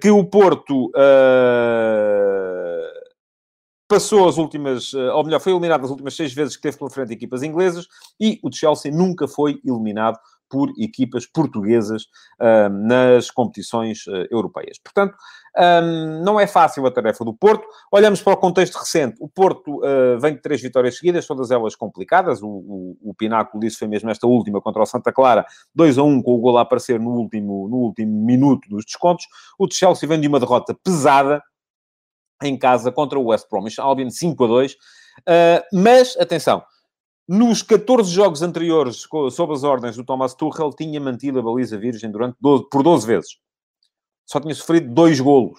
que 0.00 0.10
o 0.10 0.24
Porto 0.24 0.92
passou 3.88 4.28
as 4.28 4.36
últimas, 4.36 4.94
ou 4.94 5.24
melhor, 5.24 5.40
foi 5.40 5.52
eliminado 5.52 5.84
as 5.84 5.90
últimas 5.90 6.14
seis 6.14 6.32
vezes 6.32 6.54
que 6.54 6.62
teve 6.62 6.78
pela 6.78 6.90
frente 6.90 7.12
equipas 7.12 7.42
inglesas 7.42 7.88
e 8.20 8.38
o 8.42 8.52
Chelsea 8.52 8.92
nunca 8.92 9.26
foi 9.26 9.60
eliminado 9.64 10.18
por 10.50 10.70
equipas 10.76 11.24
portuguesas 11.26 12.02
uh, 12.40 12.68
nas 12.68 13.30
competições 13.30 14.06
uh, 14.08 14.26
europeias. 14.30 14.78
Portanto, 14.78 15.16
um, 15.58 16.22
não 16.22 16.38
é 16.38 16.46
fácil 16.46 16.86
a 16.86 16.90
tarefa 16.90 17.24
do 17.24 17.34
Porto. 17.34 17.66
Olhamos 17.90 18.22
para 18.22 18.34
o 18.34 18.36
contexto 18.36 18.76
recente. 18.76 19.16
O 19.20 19.28
Porto 19.28 19.78
uh, 19.78 20.18
vem 20.20 20.34
de 20.34 20.40
três 20.40 20.60
vitórias 20.60 20.96
seguidas, 20.96 21.26
todas 21.26 21.50
elas 21.50 21.74
complicadas. 21.74 22.42
O, 22.42 22.48
o, 22.48 22.98
o 23.02 23.14
pináculo 23.14 23.60
disso 23.60 23.78
foi 23.78 23.88
mesmo 23.88 24.10
esta 24.10 24.26
última 24.26 24.60
contra 24.60 24.82
o 24.82 24.86
Santa 24.86 25.12
Clara, 25.12 25.44
2 25.74 25.98
a 25.98 26.02
1, 26.02 26.22
com 26.22 26.34
o 26.34 26.38
gol 26.38 26.58
a 26.58 26.62
aparecer 26.62 27.00
no 27.00 27.10
último, 27.10 27.68
no 27.68 27.76
último 27.76 28.24
minuto 28.24 28.68
dos 28.68 28.84
descontos. 28.84 29.26
O 29.58 29.66
de 29.66 29.74
Chelsea 29.74 30.08
vem 30.08 30.20
de 30.20 30.28
uma 30.28 30.40
derrota 30.40 30.76
pesada 30.84 31.42
em 32.42 32.58
casa 32.58 32.90
contra 32.90 33.18
o 33.18 33.26
West 33.26 33.48
Bromwich 33.50 33.80
Albion, 33.80 34.10
5 34.10 34.44
a 34.44 34.46
2. 34.46 34.76
mas, 35.72 36.16
atenção, 36.18 36.62
nos 37.28 37.62
14 37.62 38.10
jogos 38.10 38.42
anteriores, 38.42 39.06
sob 39.30 39.52
as 39.52 39.62
ordens 39.62 39.96
do 39.96 40.04
Thomas 40.04 40.34
Tuchel, 40.34 40.72
tinha 40.72 41.00
mantido 41.00 41.38
a 41.38 41.42
baliza 41.42 41.78
virgem 41.78 42.10
durante 42.10 42.36
12, 42.40 42.68
por 42.70 42.82
12 42.82 43.06
vezes. 43.06 43.38
Só 44.30 44.38
tinha 44.38 44.54
sofrido 44.54 44.92
dois 44.94 45.18
golos. 45.18 45.58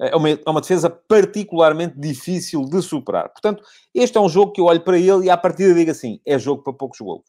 É 0.00 0.16
uma, 0.16 0.30
é 0.30 0.40
uma 0.46 0.60
defesa 0.60 0.88
particularmente 0.88 1.98
difícil 1.98 2.64
de 2.64 2.80
superar. 2.80 3.28
Portanto, 3.28 3.62
este 3.94 4.16
é 4.16 4.20
um 4.20 4.28
jogo 4.28 4.52
que 4.52 4.60
eu 4.60 4.64
olho 4.64 4.80
para 4.80 4.98
ele 4.98 5.26
e 5.26 5.30
à 5.30 5.36
partida 5.36 5.74
digo 5.74 5.90
assim, 5.90 6.18
é 6.26 6.38
jogo 6.38 6.62
para 6.62 6.72
poucos 6.72 6.98
golos. 6.98 7.24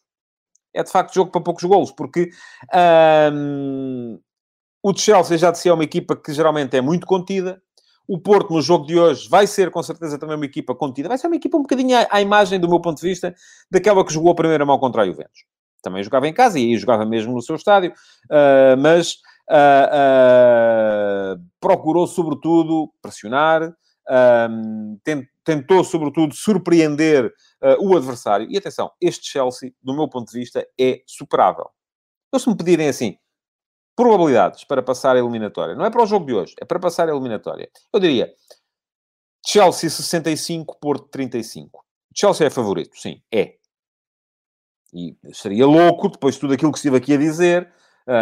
É 0.74 0.82
de 0.82 0.90
facto 0.90 1.14
jogo 1.14 1.30
para 1.30 1.42
poucos 1.42 1.62
golos, 1.64 1.92
porque 1.92 2.30
hum, 3.32 4.18
o 4.82 4.96
Chelsea 4.96 5.38
já 5.38 5.50
de 5.50 5.58
si 5.58 5.68
é 5.68 5.72
uma 5.72 5.84
equipa 5.84 6.16
que 6.16 6.32
geralmente 6.32 6.76
é 6.76 6.80
muito 6.80 7.06
contida, 7.06 7.62
o 8.08 8.18
Porto, 8.18 8.54
no 8.54 8.62
jogo 8.62 8.86
de 8.86 8.98
hoje, 8.98 9.28
vai 9.28 9.46
ser 9.46 9.70
com 9.70 9.82
certeza 9.82 10.18
também 10.18 10.36
uma 10.36 10.44
equipa 10.44 10.74
contida. 10.74 11.08
Vai 11.08 11.18
ser 11.18 11.26
uma 11.26 11.36
equipa 11.36 11.56
um 11.58 11.62
bocadinho 11.62 11.98
à, 11.98 12.06
à 12.10 12.20
imagem, 12.22 12.58
do 12.60 12.68
meu 12.68 12.80
ponto 12.80 13.00
de 13.00 13.06
vista, 13.06 13.34
daquela 13.70 14.04
que 14.04 14.12
jogou 14.12 14.30
a 14.30 14.34
primeira 14.34 14.64
mão 14.64 14.78
contra 14.78 15.02
a 15.02 15.06
Juventus. 15.06 15.44
Também 15.82 16.02
jogava 16.02 16.28
em 16.28 16.32
casa 16.32 16.58
e 16.58 16.76
jogava 16.78 17.04
mesmo 17.04 17.34
no 17.34 17.42
seu 17.42 17.56
estádio, 17.56 17.92
uh, 18.30 18.76
mas 18.78 19.18
uh, 19.50 21.36
uh, 21.36 21.44
procurou, 21.60 22.06
sobretudo, 22.06 22.92
pressionar, 23.00 23.74
tentou, 25.42 25.82
sobretudo, 25.82 26.34
surpreender 26.34 27.32
o 27.80 27.96
adversário. 27.96 28.46
E 28.48 28.56
atenção, 28.56 28.92
este 29.00 29.26
Chelsea, 29.26 29.72
do 29.82 29.94
meu 29.94 30.08
ponto 30.08 30.30
de 30.30 30.38
vista, 30.38 30.64
é 30.78 31.02
superável. 31.06 31.68
Então, 32.28 32.38
se 32.38 32.48
me 32.48 32.56
pedirem 32.56 32.88
assim, 32.88 33.18
probabilidades 33.96 34.62
para 34.62 34.82
passar 34.82 35.16
a 35.16 35.18
eliminatória. 35.18 35.74
Não 35.74 35.86
é 35.86 35.90
para 35.90 36.02
o 36.02 36.06
jogo 36.06 36.26
de 36.26 36.34
hoje, 36.34 36.54
é 36.60 36.64
para 36.64 36.78
passar 36.78 37.08
a 37.08 37.12
eliminatória. 37.12 37.68
Eu 37.92 37.98
diria 37.98 38.32
Chelsea 39.44 39.88
65, 39.88 40.78
Porto 40.78 41.08
35. 41.08 41.84
Chelsea 42.14 42.46
é 42.46 42.50
favorito, 42.50 42.96
sim, 42.96 43.22
é. 43.32 43.56
E 44.92 45.16
seria 45.32 45.66
louco, 45.66 46.08
depois 46.08 46.34
de 46.34 46.40
tudo 46.42 46.54
aquilo 46.54 46.72
que 46.72 46.78
estive 46.78 46.96
aqui 46.96 47.14
a 47.14 47.18
dizer, 47.18 47.64
uh, 47.64 47.75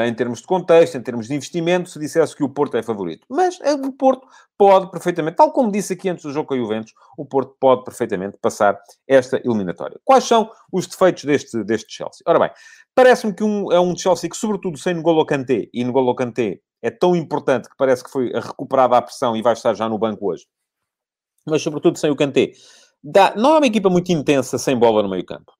em 0.06 0.14
termos 0.14 0.40
de 0.40 0.46
contexto, 0.46 0.96
em 0.96 1.02
termos 1.02 1.28
de 1.28 1.34
investimento, 1.34 1.90
se 1.90 1.98
dissesse 1.98 2.34
que 2.34 2.42
o 2.42 2.48
Porto 2.48 2.76
é 2.76 2.82
favorito. 2.82 3.26
Mas 3.28 3.58
uh, 3.58 3.86
o 3.86 3.92
Porto 3.92 4.26
pode 4.56 4.90
perfeitamente, 4.90 5.36
tal 5.36 5.52
como 5.52 5.70
disse 5.70 5.92
aqui 5.92 6.08
antes 6.08 6.24
do 6.24 6.32
jogo 6.32 6.48
com 6.48 6.54
a 6.54 6.56
Juventus, 6.56 6.94
o 7.18 7.26
Porto 7.26 7.54
pode 7.60 7.84
perfeitamente 7.84 8.38
passar 8.40 8.78
esta 9.06 9.36
eliminatória. 9.44 10.00
Quais 10.04 10.24
são 10.24 10.50
os 10.72 10.86
defeitos 10.86 11.24
deste, 11.24 11.62
deste 11.64 11.92
Chelsea? 11.92 12.22
Ora 12.26 12.38
bem, 12.38 12.50
parece-me 12.94 13.34
que 13.34 13.44
um, 13.44 13.70
é 13.70 13.78
um 13.78 13.94
Chelsea 13.96 14.30
que, 14.30 14.36
sobretudo 14.36 14.78
sem 14.78 14.94
N'Golo 14.94 15.26
Kanté, 15.26 15.68
e 15.72 15.84
N'Golo 15.84 16.14
Kanté 16.14 16.60
é 16.82 16.90
tão 16.90 17.14
importante 17.14 17.68
que 17.68 17.76
parece 17.76 18.02
que 18.02 18.10
foi 18.10 18.30
recuperada 18.32 18.96
a 18.96 19.02
pressão 19.02 19.36
e 19.36 19.42
vai 19.42 19.52
estar 19.52 19.74
já 19.74 19.88
no 19.88 19.98
banco 19.98 20.30
hoje, 20.30 20.46
mas 21.46 21.62
sobretudo 21.62 21.98
sem 21.98 22.10
o 22.10 22.16
Kanté, 22.16 22.52
dá, 23.02 23.34
não 23.36 23.54
é 23.54 23.58
uma 23.58 23.66
equipa 23.66 23.90
muito 23.90 24.10
intensa 24.12 24.56
sem 24.56 24.78
bola 24.78 25.02
no 25.02 25.10
meio 25.10 25.24
campo. 25.24 25.52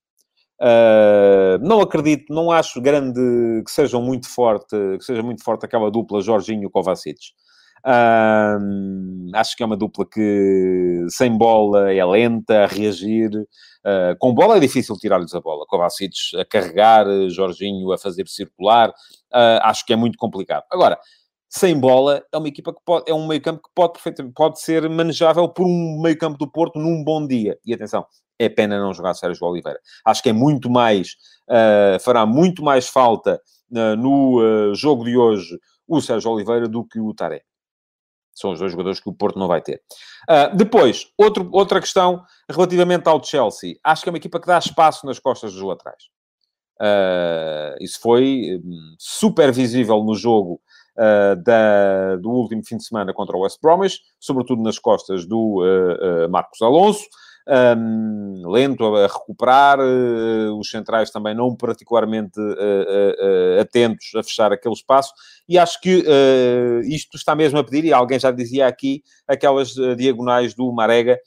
Uh, 0.61 1.59
não 1.61 1.81
acredito, 1.81 2.33
não 2.33 2.49
acho 2.49 2.81
grande 2.81 3.19
que 3.65 3.71
sejam 3.71 4.01
muito 4.01 4.29
forte, 4.29 4.75
que 4.97 5.03
seja 5.03 5.21
muito 5.21 5.43
forte 5.43 5.65
aquela 5.65 5.91
dupla 5.91 6.21
Jorginho 6.21 6.69
Kovacic. 6.69 7.19
Uh, 7.85 9.35
acho 9.35 9.55
que 9.55 9.61
é 9.61 9.65
uma 9.65 9.77
dupla 9.77 10.05
que 10.11 11.05
sem 11.09 11.37
bola 11.37 11.91
é 11.93 12.03
lenta 12.03 12.63
a 12.63 12.67
reagir. 12.67 13.29
Uh, 13.35 14.17
com 14.17 14.33
bola 14.33 14.57
é 14.57 14.59
difícil 14.59 14.95
tirar-lhes 14.95 15.35
a 15.35 15.41
bola. 15.41 15.65
Kovacic 15.67 16.15
a 16.39 16.45
carregar, 16.45 17.05
Jorginho 17.29 17.91
a 17.91 17.97
fazer 17.97 18.27
circular. 18.27 18.93
acho 19.61 19.85
que 19.85 19.93
é 19.93 19.95
muito 19.95 20.17
complicado. 20.17 20.63
Agora, 20.71 20.97
sem 21.57 21.79
bola, 21.79 22.21
é 22.33 22.37
uma 22.37 22.49
equipa 22.49 22.73
que 22.73 22.81
pode, 22.83 23.09
é 23.09 23.13
um 23.13 23.25
meio 23.25 23.41
campo 23.41 23.61
que 23.63 23.69
pode, 23.73 23.99
pode 24.35 24.59
ser 24.59 24.89
manejável 24.89 25.47
por 25.47 25.65
um 25.65 26.01
meio 26.01 26.17
campo 26.17 26.37
do 26.37 26.51
Porto 26.51 26.77
num 26.77 27.01
bom 27.01 27.25
dia. 27.25 27.57
E 27.65 27.73
atenção, 27.73 28.05
é 28.37 28.49
pena 28.49 28.77
não 28.77 28.93
jogar 28.93 29.13
Sérgio 29.13 29.47
Oliveira. 29.47 29.79
Acho 30.05 30.21
que 30.21 30.29
é 30.29 30.33
muito 30.33 30.69
mais, 30.69 31.15
uh, 31.49 31.97
fará 32.01 32.25
muito 32.25 32.61
mais 32.61 32.89
falta 32.89 33.41
uh, 33.71 33.95
no 33.95 34.41
uh, 34.41 34.75
jogo 34.75 35.05
de 35.05 35.15
hoje 35.15 35.57
o 35.87 36.01
Sérgio 36.01 36.31
Oliveira 36.31 36.67
do 36.67 36.83
que 36.83 36.99
o 36.99 37.13
Taré. 37.13 37.41
São 38.33 38.51
os 38.51 38.59
dois 38.59 38.73
jogadores 38.73 38.99
que 38.99 39.07
o 39.07 39.13
Porto 39.13 39.39
não 39.39 39.47
vai 39.47 39.61
ter. 39.61 39.81
depois, 40.57 41.07
outro, 41.17 41.47
outra 41.53 41.79
questão 41.79 42.21
relativamente 42.49 43.07
ao 43.07 43.23
Chelsea. 43.23 43.75
Acho 43.81 44.03
que 44.03 44.09
é 44.09 44.11
uma 44.11 44.17
equipa 44.17 44.41
que 44.41 44.47
dá 44.47 44.57
espaço 44.57 45.05
nas 45.05 45.19
costas 45.19 45.53
dos 45.53 45.61
laterais. 45.61 46.03
isso 47.79 47.97
foi 48.01 48.59
um, 48.61 48.95
super 48.99 49.53
visível 49.53 50.03
no 50.03 50.15
jogo 50.15 50.59
Uh, 50.97 51.35
da, 51.43 52.15
do 52.15 52.29
último 52.29 52.63
fim 52.65 52.77
de 52.77 52.85
semana 52.85 53.13
contra 53.13 53.35
o 53.35 53.41
West 53.41 53.59
Bromwich, 53.61 53.99
sobretudo 54.17 54.63
nas 54.63 54.79
costas 54.79 55.25
do 55.25 55.61
uh, 55.61 56.29
Marcos 56.29 56.61
Alonso. 56.61 57.03
Um, 57.47 58.49
lento 58.49 58.83
a 58.95 59.05
recuperar, 59.05 59.79
uh, 59.79 60.57
os 60.57 60.67
centrais 60.67 61.11
também 61.11 61.35
não 61.35 61.55
particularmente 61.55 62.39
uh, 62.39 63.57
uh, 63.57 63.61
atentos 63.61 64.15
a 64.15 64.23
fechar 64.23 64.51
aquele 64.51 64.73
espaço, 64.73 65.13
e 65.47 65.59
acho 65.59 65.79
que 65.79 66.03
isto 66.85 67.15
está 67.15 67.35
mesmo 67.35 67.59
a 67.59 67.63
pedir, 67.63 67.85
e 67.85 67.93
alguém 67.93 68.19
já 68.19 68.31
dizia 68.31 68.65
aqui, 68.65 69.03
aquelas 69.27 69.75
diagonais 69.95 70.55
do 70.55 70.71
Marega 70.73 71.19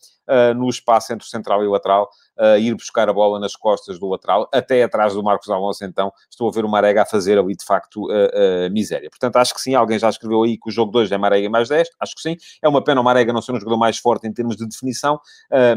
no 0.56 0.68
espaço 0.68 1.12
entre 1.12 1.26
o 1.26 1.28
central 1.28 1.62
e 1.62 1.66
o 1.66 1.70
lateral, 1.70 2.08
uh, 2.38 2.58
ir 2.58 2.74
buscar 2.74 3.08
a 3.08 3.12
bola 3.12 3.38
nas 3.40 3.56
costas 3.56 3.98
do 3.98 4.08
lateral, 4.08 4.48
até 4.52 4.82
atrás 4.82 5.14
do 5.14 5.22
Marcos 5.22 5.48
Alonso, 5.48 5.84
então, 5.84 6.12
estou 6.30 6.48
a 6.48 6.52
ver 6.52 6.64
o 6.64 6.68
Marega 6.68 7.02
a 7.02 7.06
fazer 7.06 7.38
ali, 7.38 7.56
de 7.56 7.64
facto, 7.64 8.06
uh, 8.06 8.70
miséria. 8.70 9.08
Portanto, 9.10 9.36
acho 9.36 9.54
que 9.54 9.60
sim, 9.60 9.74
alguém 9.74 9.98
já 9.98 10.08
escreveu 10.08 10.42
aí 10.42 10.58
que 10.58 10.68
o 10.68 10.72
jogo 10.72 10.92
2 10.92 11.10
é 11.10 11.18
Marega 11.18 11.48
mais 11.50 11.68
10, 11.68 11.88
acho 12.00 12.14
que 12.14 12.20
sim. 12.20 12.36
É 12.62 12.68
uma 12.68 12.82
pena 12.82 13.00
o 13.00 13.04
Marega 13.04 13.32
não 13.32 13.42
ser 13.42 13.52
um 13.52 13.60
jogador 13.60 13.78
mais 13.78 13.98
forte 13.98 14.26
em 14.26 14.32
termos 14.32 14.56
de 14.56 14.66
definição, 14.66 15.18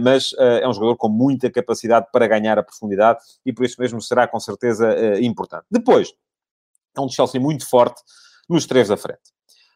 mas 0.02 0.32
é 0.38 0.68
um 0.68 0.74
jogador 0.74 0.96
com 0.96 1.10
muita 1.10 1.50
capacidade 1.50 2.08
para 2.12 2.28
ganhar 2.28 2.58
a 2.58 2.64
profundidade 2.64 3.20
e 3.46 3.54
por 3.54 3.66
isso 3.66 3.80
mesmo 3.80 4.02
será 4.02 4.28
com 4.28 4.40
certeza 4.40 5.20
importante. 5.22 5.66
Depois, 5.70 6.14
É 6.96 7.02
um 7.02 7.10
Chelsea 7.10 7.40
muito 7.40 7.68
forte 7.68 8.02
nos 8.50 8.66
três 8.66 8.90
da 8.90 8.98
frente. 8.98 9.32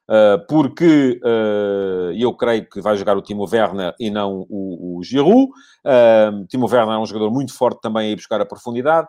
Uh, 0.07 0.37
porque 0.47 1.19
uh, 1.23 2.11
eu 2.15 2.31
creio 2.35 2.69
que 2.69 2.79
vai 2.79 2.95
jogar 2.95 3.17
o 3.17 3.23
Timo 3.23 3.47
Werner 3.51 3.95
e 3.99 4.11
não 4.11 4.45
o, 4.49 4.99
o 4.99 5.03
Giroud. 5.03 5.49
Uh, 5.83 6.45
Timo 6.47 6.67
Werner 6.67 6.95
é 6.95 6.99
um 6.99 7.05
jogador 7.05 7.31
muito 7.31 7.53
forte 7.53 7.81
também 7.81 8.07
a 8.07 8.11
ir 8.11 8.15
buscar 8.15 8.39
a 8.39 8.45
profundidade. 8.45 9.07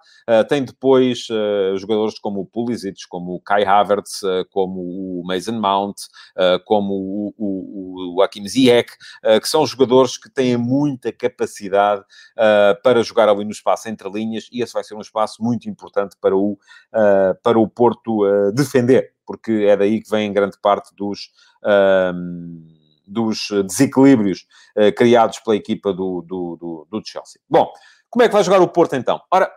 tem 0.48 0.64
depois 0.64 1.26
jogadores 1.78 2.18
como 2.18 2.40
o 2.40 2.46
Pulisic, 2.46 3.06
como 3.08 3.34
o 3.34 3.40
Kai 3.40 3.64
Havertz, 3.64 4.20
como 4.50 4.80
o 4.80 5.22
Mason 5.26 5.58
Mount, 5.60 5.96
como 6.64 6.94
o, 6.94 7.34
o, 7.36 8.16
o 8.16 8.22
Hakim 8.22 8.46
Ziyech, 8.46 8.90
que 9.40 9.48
são 9.48 9.66
jogadores 9.66 10.16
que 10.16 10.30
têm 10.30 10.56
muita 10.56 11.12
capacidade 11.12 12.02
para 12.82 13.02
jogar 13.02 13.28
ali 13.28 13.44
no 13.44 13.50
espaço 13.50 13.88
entre 13.88 14.08
linhas 14.10 14.48
e 14.52 14.62
esse 14.62 14.72
vai 14.72 14.84
ser 14.84 14.94
um 14.94 15.00
espaço 15.00 15.42
muito 15.42 15.68
importante 15.68 16.16
para 16.20 16.36
o, 16.36 16.58
para 17.42 17.58
o 17.58 17.68
Porto 17.68 18.22
defender 18.52 19.15
porque 19.26 19.66
é 19.68 19.76
daí 19.76 20.02
que 20.02 20.10
vem 20.10 20.32
grande 20.32 20.56
parte 20.60 20.94
dos, 20.94 21.30
dos 23.06 23.48
desequilíbrios 23.66 24.46
uh, 24.76 24.92
criados 24.94 25.38
pela 25.38 25.56
equipa 25.56 25.92
do, 25.92 26.22
do, 26.22 26.56
do, 26.56 26.88
do, 26.90 27.02
Chelsea. 27.04 27.40
Bom, 27.48 27.70
como 28.10 28.24
é 28.24 28.28
que 28.28 28.34
vai 28.34 28.42
jogar 28.42 28.60
o 28.60 28.68
Porto 28.68 28.96
então? 28.96 29.20
Ora, 29.30 29.50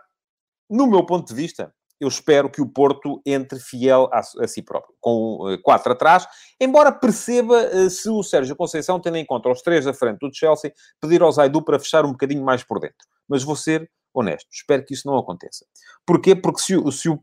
no 0.68 0.86
meu 0.86 1.04
ponto 1.04 1.26
de 1.26 1.34
vista, 1.34 1.74
eu 2.00 2.08
espero 2.08 2.48
que 2.48 2.62
o 2.62 2.68
Porto 2.68 3.20
entre 3.26 3.58
fiel 3.58 4.08
a, 4.12 4.20
a 4.20 4.48
si 4.48 4.62
próprio, 4.62 4.94
com 5.00 5.52
uh, 5.52 5.60
quatro 5.62 5.92
atrás, 5.92 6.26
embora 6.60 6.92
perceba 6.92 7.66
uh, 7.66 7.90
se 7.90 8.08
o 8.08 8.22
Sérgio 8.22 8.56
Conceição, 8.56 9.00
tendo 9.00 9.16
em 9.16 9.26
conta 9.26 9.50
os 9.50 9.60
três 9.60 9.84
da 9.84 9.92
frente 9.92 10.18
do 10.18 10.32
Chelsea, 10.32 10.72
pedir 11.00 11.20
ao 11.20 11.32
Zaidu 11.32 11.62
para 11.62 11.78
fechar 11.78 12.04
um 12.04 12.12
bocadinho 12.12 12.44
mais 12.44 12.62
por 12.62 12.78
dentro. 12.78 13.06
Mas 13.28 13.42
vou 13.42 13.56
ser 13.56 13.90
honesto. 14.12 14.48
Espero 14.52 14.84
que 14.84 14.94
isso 14.94 15.06
não 15.06 15.18
aconteça. 15.18 15.64
Porquê? 16.06 16.34
Porque 16.34 16.60
se, 16.60 16.92
se 16.92 17.08
o... 17.08 17.18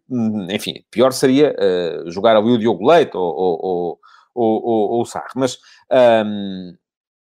Enfim, 0.50 0.84
pior 0.90 1.12
seria 1.12 1.56
uh, 1.56 2.10
jogar 2.12 2.36
ali 2.36 2.52
o 2.52 2.58
Diogo 2.58 2.88
Leite 2.88 3.16
ou, 3.16 3.24
ou, 3.24 3.60
ou, 3.62 4.00
ou, 4.36 4.92
ou 4.92 5.02
o 5.02 5.06
Sarre. 5.06 5.32
Mas... 5.36 5.58
Um, 5.92 6.74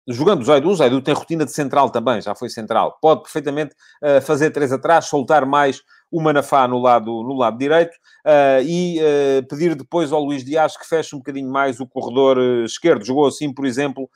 jogando 0.09 0.41
o 0.41 0.45
Zaidu, 0.45 0.69
o 0.69 0.75
Zaidu 0.75 1.01
tem 1.01 1.15
rotina 1.15 1.45
de 1.45 1.53
central 1.53 1.89
também, 1.91 2.21
já 2.21 2.35
foi 2.35 2.49
central. 2.49 2.99
Pode 3.01 3.23
perfeitamente 3.23 3.75
uh, 4.03 4.21
fazer 4.21 4.51
três 4.51 4.73
atrás, 4.73 5.07
soltar 5.07 5.47
mais 5.47 5.81
o 6.11 6.21
Manafá 6.21 6.67
no 6.69 6.79
lado, 6.79 7.23
no 7.23 7.35
lado 7.35 7.57
direito 7.57 7.95
uh, 8.27 8.63
e 8.65 8.99
uh, 8.99 9.47
pedir 9.49 9.75
depois 9.75 10.13
ao 10.13 10.23
Luís 10.23 10.45
Dias 10.45 10.77
que 10.77 10.87
feche 10.87 11.15
um 11.15 11.19
bocadinho 11.19 11.51
mais 11.51 11.81
o 11.81 11.87
corredor 11.87 12.39
esquerdo. 12.65 13.05
Jogou 13.05 13.27
assim, 13.27 13.53
por 13.53 13.65
exemplo, 13.65 14.11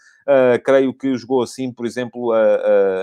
creio 0.64 0.92
que 0.92 1.16
jogou 1.16 1.42
assim, 1.42 1.72
por 1.72 1.86
exemplo, 1.86 2.32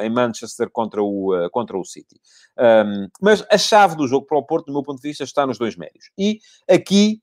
em 0.01 0.09
Manchester 0.09 0.69
contra 0.69 1.01
o, 1.01 1.49
contra 1.51 1.77
o 1.77 1.83
City. 1.83 2.19
Um, 2.57 3.07
mas 3.21 3.45
a 3.49 3.57
chave 3.57 3.95
do 3.95 4.07
jogo 4.07 4.25
para 4.25 4.37
o 4.37 4.43
Porto, 4.43 4.67
do 4.67 4.73
meu 4.73 4.83
ponto 4.83 5.01
de 5.01 5.07
vista, 5.07 5.23
está 5.23 5.47
nos 5.47 5.57
dois 5.57 5.75
médios. 5.75 6.11
E 6.17 6.39
aqui 6.69 7.21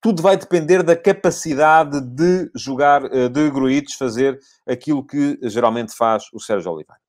tudo 0.00 0.22
vai 0.22 0.36
depender 0.36 0.82
da 0.82 0.96
capacidade 0.96 2.00
de 2.00 2.50
jogar, 2.54 3.02
de 3.08 3.50
Gruites 3.50 3.94
fazer 3.94 4.38
aquilo 4.66 5.04
que 5.06 5.38
geralmente 5.42 5.94
faz 5.96 6.24
o 6.32 6.40
Sérgio 6.40 6.72
Oliveira 6.72 7.00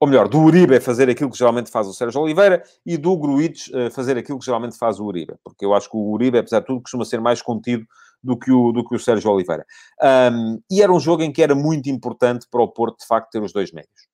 ou 0.00 0.08
melhor, 0.08 0.28
do 0.28 0.40
Uribe 0.40 0.80
fazer 0.80 1.10
aquilo 1.10 1.30
que 1.30 1.36
geralmente 1.36 1.70
faz 1.70 1.86
o 1.86 1.92
Sérgio 1.92 2.22
Oliveira 2.22 2.62
e 2.86 2.96
do 2.96 3.14
Gruites 3.18 3.70
fazer 3.92 4.16
aquilo 4.16 4.38
que 4.38 4.46
geralmente 4.46 4.78
faz 4.78 4.98
o 4.98 5.04
Uribe. 5.04 5.34
Porque 5.44 5.62
eu 5.62 5.74
acho 5.74 5.90
que 5.90 5.96
o 5.96 6.10
Uribe, 6.10 6.38
apesar 6.38 6.60
de 6.60 6.66
tudo, 6.66 6.80
costuma 6.80 7.04
ser 7.04 7.20
mais 7.20 7.42
contido 7.42 7.86
do 8.22 8.38
que 8.38 8.52
o, 8.52 8.72
do 8.72 8.84
que 8.84 8.94
o 8.94 8.98
Sérgio 8.98 9.30
Oliveira. 9.30 9.64
Um, 10.32 10.60
e 10.70 10.82
era 10.82 10.92
um 10.92 11.00
jogo 11.00 11.22
em 11.22 11.32
que 11.32 11.42
era 11.42 11.54
muito 11.54 11.88
importante 11.88 12.46
para 12.50 12.62
o 12.62 12.68
Porto, 12.68 13.00
de 13.00 13.06
facto, 13.06 13.30
ter 13.30 13.42
os 13.42 13.52
dois 13.52 13.72
médios 13.72 14.08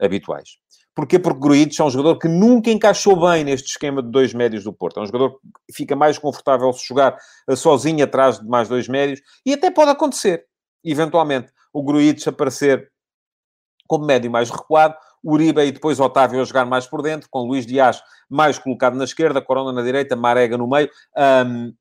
habituais. 0.00 0.58
Porquê? 0.94 1.18
Porque 1.18 1.40
Gruites 1.40 1.80
é 1.80 1.84
um 1.84 1.90
jogador 1.90 2.18
que 2.18 2.28
nunca 2.28 2.70
encaixou 2.70 3.18
bem 3.28 3.42
neste 3.42 3.70
esquema 3.70 4.00
de 4.00 4.10
dois 4.10 4.32
médios 4.32 4.62
do 4.62 4.72
Porto. 4.72 5.00
É 5.00 5.02
um 5.02 5.06
jogador 5.06 5.40
que 5.66 5.74
fica 5.74 5.96
mais 5.96 6.18
confortável 6.18 6.72
se 6.72 6.86
jogar 6.86 7.16
eh, 7.48 7.56
sozinho 7.56 8.04
atrás 8.04 8.38
de 8.38 8.46
mais 8.46 8.68
dois 8.68 8.86
médios. 8.86 9.20
E 9.44 9.52
até 9.52 9.72
pode 9.72 9.90
acontecer, 9.90 10.44
eventualmente, 10.84 11.50
o 11.72 11.82
Gruites 11.82 12.28
aparecer 12.28 12.88
como 13.88 14.06
médio 14.06 14.30
mais 14.30 14.50
recuado, 14.50 14.94
Uribe 15.24 15.62
e 15.62 15.72
depois 15.72 15.98
Otávio 15.98 16.40
a 16.40 16.44
jogar 16.44 16.64
mais 16.64 16.86
por 16.86 17.02
dentro, 17.02 17.28
com 17.30 17.40
Luís 17.40 17.66
Dias 17.66 18.00
mais 18.28 18.58
colocado 18.58 18.96
na 18.96 19.04
esquerda, 19.04 19.42
Corona 19.42 19.72
na 19.72 19.82
direita, 19.82 20.14
Marega 20.14 20.56
no 20.56 20.68
meio. 20.68 20.88
Um, 21.16 21.72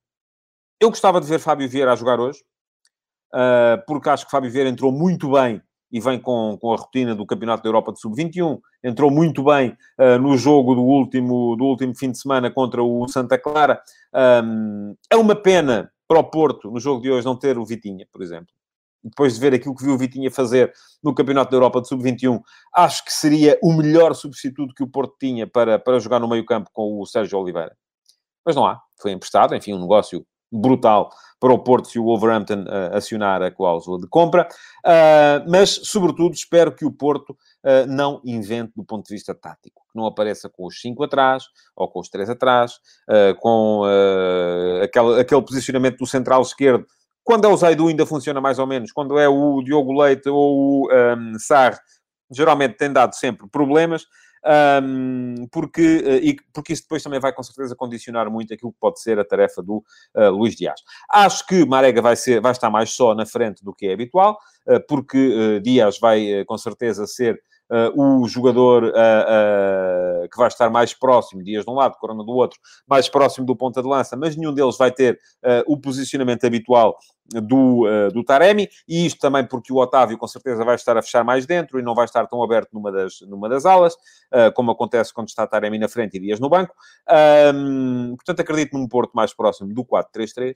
eu 0.84 0.89
gostava 0.89 1.22
de 1.22 1.28
ver 1.28 1.39
Fábio 1.39 1.69
Vieira 1.69 1.93
a 1.93 1.96
jogar 1.96 2.19
hoje, 2.19 2.39
uh, 3.34 3.82
porque 3.88 4.10
acho 4.10 4.26
que 4.26 4.32
Fábio 4.32 4.52
Vieira 4.52 4.69
entrou 4.69 4.91
muito 4.91 5.32
bem 5.32 5.62
e 5.89 6.00
vem 6.00 6.19
com, 6.19 6.58
com 6.60 6.74
a 6.74 6.76
rotina 6.76 7.15
do 7.15 7.26
Campeonato 7.26 7.63
da 7.63 7.69
Europa 7.69 7.93
de 7.93 8.02
Sub-21, 8.02 8.60
entrou 8.84 9.10
muito 9.10 9.43
bem 9.43 9.78
uh, 10.00 10.19
no 10.19 10.38
jogo 10.38 10.76
do 10.76 10.82
último, 10.82 11.56
do 11.56 11.65
último 11.65 11.96
fim 11.96 12.12
de 12.12 12.19
semana 12.19 12.52
contra 12.52 12.84
o 12.84 13.08
Santa 13.08 13.38
Clara. 13.38 13.82
Um, 14.43 14.96
é 15.10 15.15
uma 15.15 15.36
pena 15.36 15.91
para 16.08 16.19
o 16.19 16.24
Porto, 16.24 16.69
no 16.69 16.80
jogo 16.80 17.02
de 17.02 17.12
hoje, 17.12 17.26
não 17.26 17.36
ter 17.36 17.58
o 17.58 17.65
Vitinha, 17.65 18.06
por 18.12 18.22
exemplo 18.22 18.52
depois 19.04 19.34
de 19.34 19.39
ver 19.41 19.54
aquilo 19.54 19.76
que 19.76 19.84
viu 19.84 19.96
o 19.96 19.98
Vitinha 19.98 20.32
fazer 20.32 20.74
no 21.04 21.13
Campeonato 21.13 21.52
da 21.52 21.58
Europa 21.58 21.82
de 21.82 21.89
Sub-21, 21.89 22.39
acho 22.74 23.04
que 23.04 23.12
seria 23.12 23.60
o 23.62 23.74
melhor 23.74 24.15
substituto 24.15 24.74
que 24.74 24.82
o 24.82 24.88
Porto 24.88 25.15
tinha 25.19 25.46
para, 25.46 25.78
para 25.78 26.00
jogar 26.00 26.19
no 26.19 26.28
meio-campo 26.28 26.69
com 26.72 27.02
o 27.02 27.06
Sérgio 27.06 27.38
Oliveira. 27.38 27.76
Mas 28.46 28.56
não 28.56 28.65
há, 28.65 28.82
foi 29.02 29.12
emprestado, 29.12 29.54
enfim, 29.56 29.74
um 29.74 29.82
negócio 29.82 30.26
brutal 30.54 31.10
para 31.39 31.52
o 31.52 31.60
Porto 31.60 31.89
se 31.89 32.00
o 32.00 32.06
Wolverhampton 32.06 32.63
uh, 32.63 32.96
acionar 32.96 33.42
a 33.42 33.52
cláusula 33.52 34.00
de 34.00 34.08
compra. 34.08 34.48
Uh, 34.86 35.50
mas, 35.50 35.72
sobretudo, 35.84 36.34
espero 36.34 36.74
que 36.74 36.86
o 36.86 36.92
Porto 36.92 37.32
uh, 37.32 37.86
não 37.88 38.22
invente 38.24 38.72
do 38.76 38.84
ponto 38.84 39.06
de 39.06 39.13
vista 39.13 39.36
tático. 39.36 39.82
Que 39.92 39.98
não 39.98 40.06
apareça 40.06 40.50
com 40.50 40.66
os 40.66 40.80
5 40.80 41.04
atrás, 41.04 41.44
ou 41.76 41.89
com 41.89 42.00
os 42.00 42.10
3 42.10 42.30
atrás, 42.30 42.80
com 43.39 43.84
aquele, 44.82 45.22
aquele 45.22 45.42
posicionamento 45.42 45.98
do 46.00 46.08
central 46.08 46.42
esquerdo 46.42 46.88
quando 47.24 47.46
é 47.46 47.48
o 47.48 47.56
Zaidu 47.56 47.88
ainda 47.88 48.06
funciona 48.06 48.42
mais 48.42 48.60
ou 48.60 48.68
menos. 48.68 48.92
Quando 48.92 49.18
é 49.18 49.28
o 49.30 49.62
Diogo 49.63 49.94
Leite 49.94 50.28
ou 50.28 50.88
o 50.88 50.89
um, 50.92 51.34
geralmente 52.32 52.76
tem 52.76 52.92
dado 52.92 53.16
sempre 53.16 53.48
problemas. 53.48 54.06
Um, 54.46 55.48
porque, 55.50 55.98
uh, 55.98 56.16
e, 56.22 56.36
porque 56.54 56.74
isso 56.74 56.84
depois 56.84 57.02
também 57.02 57.20
vai 57.20 57.32
com 57.32 57.42
certeza 57.42 57.76
condicionar 57.76 58.30
muito 58.30 58.54
aquilo 58.54 58.74
que 58.74 58.80
pode 58.80 59.00
ser 59.00 59.18
a 59.18 59.24
tarefa 59.24 59.62
do 59.62 59.84
uh, 60.16 60.30
Luís 60.32 60.56
Dias. 60.56 60.82
Acho 61.10 61.46
que 61.48 61.66
Marega 61.66 62.02
vai, 62.02 62.16
ser, 62.16 62.42
vai 62.42 62.52
estar 62.52 62.70
mais 62.70 62.92
só 62.92 63.16
na 63.16 63.26
frente 63.26 63.64
do 63.64 63.74
que 63.74 63.88
é 63.88 63.94
habitual, 63.94 64.38
uh, 64.68 64.86
porque 64.88 65.60
Dias 65.62 65.98
vai 66.00 66.44
com 66.46 66.58
certeza 66.58 67.08
ser 67.08 67.42
uh, 67.74 68.22
o 68.22 68.28
jogador 68.28 68.84
uh, 68.84 68.88
uh, 68.88 70.30
que 70.30 70.38
vai 70.38 70.48
estar 70.48 70.70
mais 70.70 70.94
próximo, 70.94 71.44
Dias 71.44 71.66
de 71.66 71.72
um 71.72 71.74
lado, 71.74 71.98
Corona 71.98 72.24
do 72.24 72.32
outro, 72.32 72.60
mais 72.88 73.10
próximo 73.10 73.46
do 73.46 73.56
ponta 73.56 73.82
de 73.82 73.88
lança, 73.88 74.16
mas 74.16 74.36
nenhum 74.36 74.54
deles 74.54 74.78
vai 74.78 74.92
ter 74.92 75.20
o 75.66 75.78
posicionamento 75.78 76.46
habitual 76.46 76.98
do, 77.26 77.86
do 78.12 78.24
Taremi, 78.24 78.70
e 78.88 79.06
isto 79.06 79.20
também 79.20 79.46
porque 79.46 79.72
o 79.72 79.78
Otávio 79.78 80.18
com 80.18 80.28
certeza 80.28 80.64
vai 80.64 80.76
estar 80.76 80.98
a 80.98 81.02
fechar 81.02 81.24
mais 81.24 81.46
dentro 81.46 81.80
e 81.80 81.82
não 81.82 81.96
vai 81.96 82.06
estar 82.06 82.28
tão 82.28 82.44
aberto 82.44 82.70
numa 82.74 82.92
das, 82.92 83.22
numa 83.22 83.50
das 83.50 83.66
alas, 83.66 83.96
como 84.56 84.72
acontece 84.72 85.14
quando 85.14 85.30
está 85.30 85.48
Taremi 85.48 85.80
na 85.80 85.88
frente 85.88 86.18
e 86.18 86.20
Dias 86.20 86.40
no 86.40 86.50
banco. 86.50 86.74
portanto, 88.16 88.40
acredito 88.40 88.78
num 88.78 88.88
Porto 88.88 89.14
mais 89.14 89.34
próximo 89.34 89.74
do 89.74 89.84
4-3-3, 89.84 90.56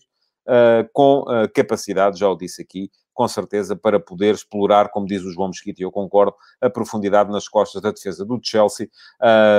com 0.93 1.25
capacidade, 1.53 2.19
já 2.19 2.30
o 2.30 2.36
disse 2.36 2.62
aqui, 2.62 2.89
com 3.17 3.27
certeza, 3.27 3.75
para 3.75 3.99
poder 3.99 4.36
explorar, 4.36 4.89
como 4.89 5.08
diz 5.08 5.23
o 5.23 5.32
João 5.32 5.47
Mesquita, 5.47 5.82
e 5.82 5.84
eu 5.84 5.91
concordo, 5.91 6.36
a 6.62 6.69
profundidade 6.69 7.32
nas 7.32 7.49
costas 7.49 7.82
da 7.82 7.89
defesa 7.89 8.23
do 8.23 8.39
Chelsea. 8.41 8.88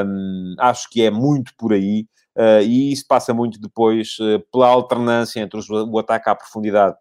Um, 0.06 0.54
acho 0.60 0.88
que 0.88 1.02
é 1.02 1.10
muito 1.10 1.52
por 1.58 1.72
aí, 1.72 2.06
uh, 2.36 2.62
e 2.62 2.92
isso 2.92 3.04
passa 3.08 3.34
muito 3.34 3.60
depois 3.60 4.16
uh, 4.20 4.40
pela 4.52 4.68
alternância 4.68 5.40
entre 5.40 5.58
os, 5.58 5.68
o 5.68 5.98
ataque 5.98 6.30
à 6.30 6.36
profundidade 6.36 6.94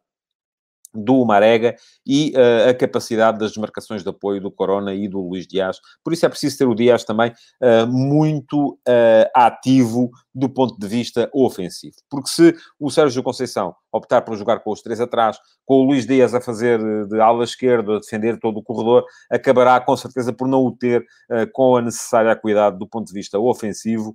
do 0.93 1.23
Marega 1.25 1.75
e 2.05 2.33
uh, 2.35 2.69
a 2.69 2.73
capacidade 2.73 3.37
das 3.37 3.51
desmarcações 3.51 4.01
de 4.01 4.09
apoio 4.09 4.41
do 4.41 4.51
Corona 4.51 4.93
e 4.93 5.07
do 5.07 5.21
Luís 5.21 5.45
Dias. 5.45 5.79
Por 6.03 6.11
isso 6.11 6.25
é 6.25 6.29
preciso 6.29 6.57
ter 6.57 6.67
o 6.67 6.73
Dias 6.73 7.03
também 7.03 7.31
uh, 7.61 7.85
muito 7.87 8.79
uh, 8.87 9.29
ativo 9.35 10.09
do 10.33 10.49
ponto 10.49 10.77
de 10.79 10.87
vista 10.87 11.29
ofensivo. 11.33 11.95
Porque 12.09 12.29
se 12.29 12.55
o 12.79 12.89
Sérgio 12.89 13.21
Conceição 13.21 13.75
optar 13.91 14.21
por 14.21 14.37
jogar 14.37 14.59
com 14.59 14.71
os 14.71 14.81
três 14.81 15.01
atrás, 15.01 15.37
com 15.65 15.75
o 15.75 15.83
Luís 15.83 16.05
Dias 16.05 16.33
a 16.33 16.39
fazer 16.39 16.79
de 17.07 17.19
ala 17.19 17.43
esquerda, 17.43 17.95
a 17.95 17.99
defender 17.99 18.39
todo 18.39 18.57
o 18.57 18.63
corredor, 18.63 19.03
acabará 19.29 19.79
com 19.79 19.97
certeza 19.97 20.31
por 20.31 20.47
não 20.47 20.65
o 20.65 20.71
ter 20.71 21.01
uh, 21.01 21.51
com 21.51 21.75
a 21.75 21.81
necessária 21.81 22.35
cuidado 22.35 22.77
do 22.77 22.87
ponto 22.87 23.07
de 23.07 23.13
vista 23.13 23.39
ofensivo 23.39 24.13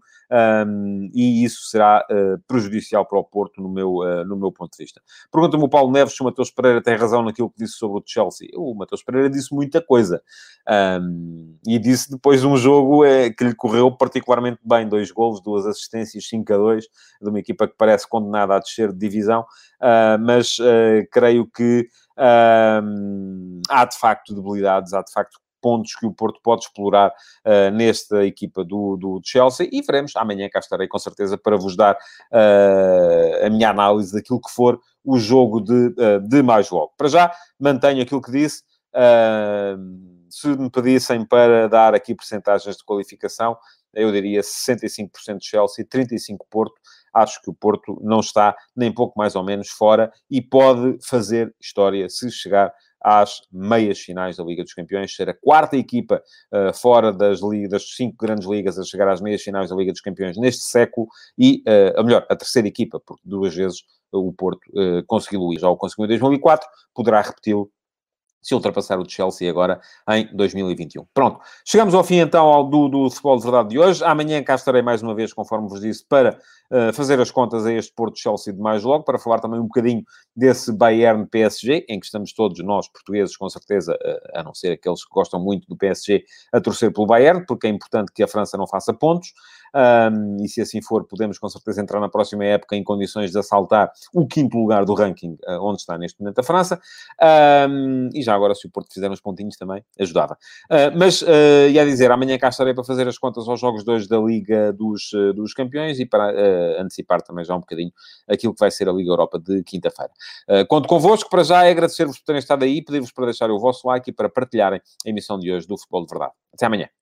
um, 0.66 1.10
e 1.14 1.44
isso 1.44 1.68
será 1.68 2.06
uh, 2.10 2.42
prejudicial 2.46 3.04
para 3.06 3.18
o 3.18 3.24
Porto 3.24 3.60
no 3.60 3.68
meu, 3.68 3.96
uh, 3.96 4.24
no 4.24 4.36
meu 4.36 4.50
ponto 4.50 4.72
de 4.76 4.84
vista. 4.84 5.00
Pergunta-me 5.30 5.64
o 5.64 5.68
Paulo 5.68 5.90
Neves 5.90 6.14
se 6.14 6.22
o 6.22 6.24
Matheus 6.24 6.50
Pereira 6.50 6.82
tem 6.82 6.96
razão 6.96 7.22
naquilo 7.22 7.50
que 7.50 7.58
disse 7.58 7.74
sobre 7.74 7.98
o 7.98 8.02
Chelsea. 8.06 8.48
O 8.54 8.74
Matheus 8.74 9.02
Pereira 9.02 9.28
disse 9.28 9.54
muita 9.54 9.82
coisa 9.82 10.22
um, 11.00 11.56
e 11.66 11.78
disse 11.78 12.10
depois 12.10 12.40
de 12.40 12.46
um 12.46 12.56
jogo 12.56 13.02
que 13.36 13.44
lhe 13.44 13.54
correu 13.54 13.90
particularmente 13.90 14.58
bem, 14.64 14.88
dois 14.88 15.10
golos, 15.10 15.42
duas 15.42 15.66
assistências 15.66 16.12
Valência 16.12 16.20
5 16.20 16.52
a 16.52 16.56
2, 16.56 16.84
de 17.22 17.28
uma 17.28 17.38
equipa 17.38 17.66
que 17.66 17.74
parece 17.76 18.08
condenada 18.08 18.54
a 18.54 18.58
descer 18.58 18.92
de 18.92 18.98
divisão, 18.98 19.44
mas 20.20 20.58
uh, 20.58 21.06
creio 21.10 21.46
que 21.46 21.88
uh, 22.18 23.60
há 23.68 23.84
de 23.84 23.98
facto 23.98 24.34
debilidades, 24.34 24.92
há 24.92 25.02
de 25.02 25.12
facto 25.12 25.42
pontos 25.62 25.94
que 25.94 26.04
o 26.04 26.12
Porto 26.12 26.40
pode 26.42 26.64
explorar 26.64 27.10
uh, 27.10 27.70
nesta 27.72 28.26
equipa 28.26 28.64
do, 28.64 28.96
do 28.96 29.20
Chelsea 29.24 29.68
e 29.72 29.80
veremos. 29.80 30.14
Amanhã 30.16 30.50
cá 30.50 30.58
estarei 30.58 30.88
com 30.88 30.98
certeza 30.98 31.38
para 31.38 31.56
vos 31.56 31.76
dar 31.76 31.94
uh, 31.94 33.46
a 33.46 33.48
minha 33.48 33.70
análise 33.70 34.12
daquilo 34.12 34.40
que 34.40 34.50
for 34.50 34.78
o 35.04 35.18
jogo 35.18 35.60
de, 35.60 35.72
uh, 35.72 36.20
de 36.20 36.42
mais 36.42 36.68
logo. 36.68 36.92
Para 36.98 37.08
já, 37.08 37.32
mantenho 37.58 38.02
aquilo 38.02 38.20
que 38.20 38.32
disse. 38.32 38.64
se 40.28 40.48
me 40.48 40.68
pedissem 40.68 41.24
para 41.24 41.68
dar 41.68 41.94
aqui 41.94 42.14
percentagens 42.14 42.76
de 42.76 42.84
qualificação, 42.84 43.56
eu 43.94 44.10
diria 44.10 44.40
65% 44.40 45.38
Chelsea, 45.40 45.84
35% 45.84 46.38
Porto. 46.50 46.74
Acho 47.12 47.40
que 47.42 47.50
o 47.50 47.54
Porto 47.54 47.98
não 48.02 48.20
está 48.20 48.56
nem 48.74 48.92
pouco 48.92 49.18
mais 49.18 49.34
ou 49.34 49.44
menos 49.44 49.68
fora 49.68 50.12
e 50.30 50.40
pode 50.40 50.98
fazer 51.02 51.54
história 51.60 52.08
se 52.08 52.30
chegar 52.30 52.72
às 53.02 53.42
meias 53.52 53.98
finais 53.98 54.36
da 54.36 54.44
Liga 54.44 54.62
dos 54.62 54.74
Campeões, 54.74 55.14
ser 55.14 55.28
a 55.28 55.34
quarta 55.34 55.76
equipa 55.76 56.22
uh, 56.52 56.72
fora 56.72 57.12
das, 57.12 57.40
das 57.68 57.94
cinco 57.96 58.16
grandes 58.16 58.48
ligas 58.48 58.78
a 58.78 58.84
chegar 58.84 59.08
às 59.08 59.20
meias 59.20 59.42
finais 59.42 59.70
da 59.70 59.76
Liga 59.76 59.92
dos 59.92 60.00
Campeões 60.00 60.36
neste 60.36 60.64
século 60.64 61.08
e, 61.36 61.62
uh, 61.66 62.00
a 62.00 62.02
melhor, 62.04 62.24
a 62.30 62.36
terceira 62.36 62.68
equipa, 62.68 63.00
porque 63.04 63.22
duas 63.24 63.54
vezes 63.54 63.82
o 64.12 64.32
Porto 64.32 64.60
uh, 64.68 65.04
conseguiu. 65.06 65.40
Já 65.58 65.68
o 65.68 65.76
conseguiu 65.76 66.04
em 66.04 66.08
2004, 66.08 66.68
poderá 66.94 67.20
repeti-lo 67.20 67.70
se 68.42 68.54
ultrapassar 68.54 68.98
o 68.98 69.04
de 69.04 69.12
Chelsea 69.12 69.48
agora 69.48 69.80
em 70.10 70.28
2021. 70.34 71.06
Pronto, 71.14 71.40
chegamos 71.64 71.94
ao 71.94 72.02
fim 72.02 72.16
então 72.16 72.46
ao, 72.46 72.64
do, 72.64 72.88
do 72.88 73.08
futebol 73.08 73.36
de 73.36 73.42
verdade 73.44 73.68
de 73.68 73.78
hoje. 73.78 74.04
Amanhã 74.04 74.42
cá 74.42 74.56
estarei 74.56 74.82
mais 74.82 75.02
uma 75.02 75.14
vez, 75.14 75.32
conforme 75.32 75.68
vos 75.68 75.80
disse, 75.80 76.04
para 76.04 76.38
uh, 76.70 76.92
fazer 76.92 77.20
as 77.20 77.30
contas 77.30 77.64
a 77.64 77.72
este 77.72 77.92
Porto 77.94 78.18
Chelsea 78.18 78.52
de 78.52 78.60
mais 78.60 78.82
logo, 78.82 79.04
para 79.04 79.18
falar 79.18 79.38
também 79.38 79.60
um 79.60 79.66
bocadinho 79.66 80.02
desse 80.34 80.72
Bayern 80.72 81.26
PSG, 81.26 81.86
em 81.88 82.00
que 82.00 82.06
estamos 82.06 82.32
todos 82.32 82.62
nós, 82.64 82.88
portugueses, 82.88 83.36
com 83.36 83.48
certeza, 83.48 83.94
uh, 83.94 84.40
a 84.40 84.42
não 84.42 84.52
ser 84.52 84.72
aqueles 84.72 85.04
que 85.04 85.10
gostam 85.10 85.40
muito 85.40 85.68
do 85.68 85.76
PSG, 85.76 86.24
a 86.52 86.60
torcer 86.60 86.92
pelo 86.92 87.06
Bayern, 87.06 87.46
porque 87.46 87.68
é 87.68 87.70
importante 87.70 88.10
que 88.12 88.22
a 88.22 88.28
França 88.28 88.56
não 88.56 88.66
faça 88.66 88.92
pontos. 88.92 89.32
Um, 89.74 90.44
e 90.44 90.48
se 90.48 90.60
assim 90.60 90.82
for, 90.82 91.04
podemos 91.06 91.38
com 91.38 91.48
certeza 91.48 91.80
entrar 91.80 92.00
na 92.00 92.08
próxima 92.08 92.44
época 92.44 92.76
em 92.76 92.84
condições 92.84 93.32
de 93.32 93.38
assaltar 93.38 93.90
o 94.12 94.26
quinto 94.26 94.56
lugar 94.56 94.84
do 94.84 94.94
ranking, 94.94 95.36
uh, 95.46 95.60
onde 95.60 95.80
está 95.80 95.96
neste 95.96 96.20
momento 96.20 96.38
a 96.38 96.42
França. 96.42 96.80
Um, 97.68 98.10
e 98.14 98.22
já 98.22 98.34
agora, 98.34 98.54
se 98.54 98.66
o 98.66 98.70
Porto 98.70 98.92
fizer 98.92 99.10
uns 99.10 99.20
pontinhos 99.20 99.56
também, 99.56 99.84
ajudava. 99.98 100.36
Uh, 100.70 100.96
mas, 100.96 101.22
uh, 101.22 101.68
ia 101.70 101.84
dizer, 101.84 102.10
amanhã 102.10 102.38
cá 102.38 102.48
estarei 102.48 102.74
para 102.74 102.84
fazer 102.84 103.08
as 103.08 103.18
contas 103.18 103.48
aos 103.48 103.60
jogos 103.60 103.84
2 103.84 104.06
da 104.06 104.18
Liga 104.18 104.72
dos, 104.72 105.10
dos 105.34 105.54
Campeões 105.54 105.98
e 105.98 106.06
para 106.06 106.32
antecipar 106.80 107.22
também 107.22 107.44
já 107.44 107.54
um 107.54 107.60
bocadinho 107.60 107.92
aquilo 108.28 108.54
que 108.54 108.60
vai 108.60 108.70
ser 108.70 108.88
a 108.88 108.92
Liga 108.92 109.10
Europa 109.10 109.38
de 109.38 109.62
quinta-feira. 109.62 110.10
conto 110.68 110.88
convosco, 110.88 111.30
para 111.30 111.42
já 111.42 111.64
é 111.64 111.70
agradecer-vos 111.70 112.18
por 112.18 112.24
terem 112.26 112.38
estado 112.38 112.64
aí, 112.64 112.82
pedir-vos 112.82 113.12
para 113.12 113.26
deixarem 113.26 113.54
o 113.54 113.58
vosso 113.58 113.86
like 113.86 114.10
e 114.10 114.12
para 114.12 114.28
partilharem 114.28 114.80
a 115.06 115.08
emissão 115.08 115.38
de 115.38 115.52
hoje 115.52 115.66
do 115.66 115.76
Futebol 115.78 116.04
de 116.04 116.10
Verdade. 116.10 116.32
Até 116.52 116.66
amanhã. 116.66 117.01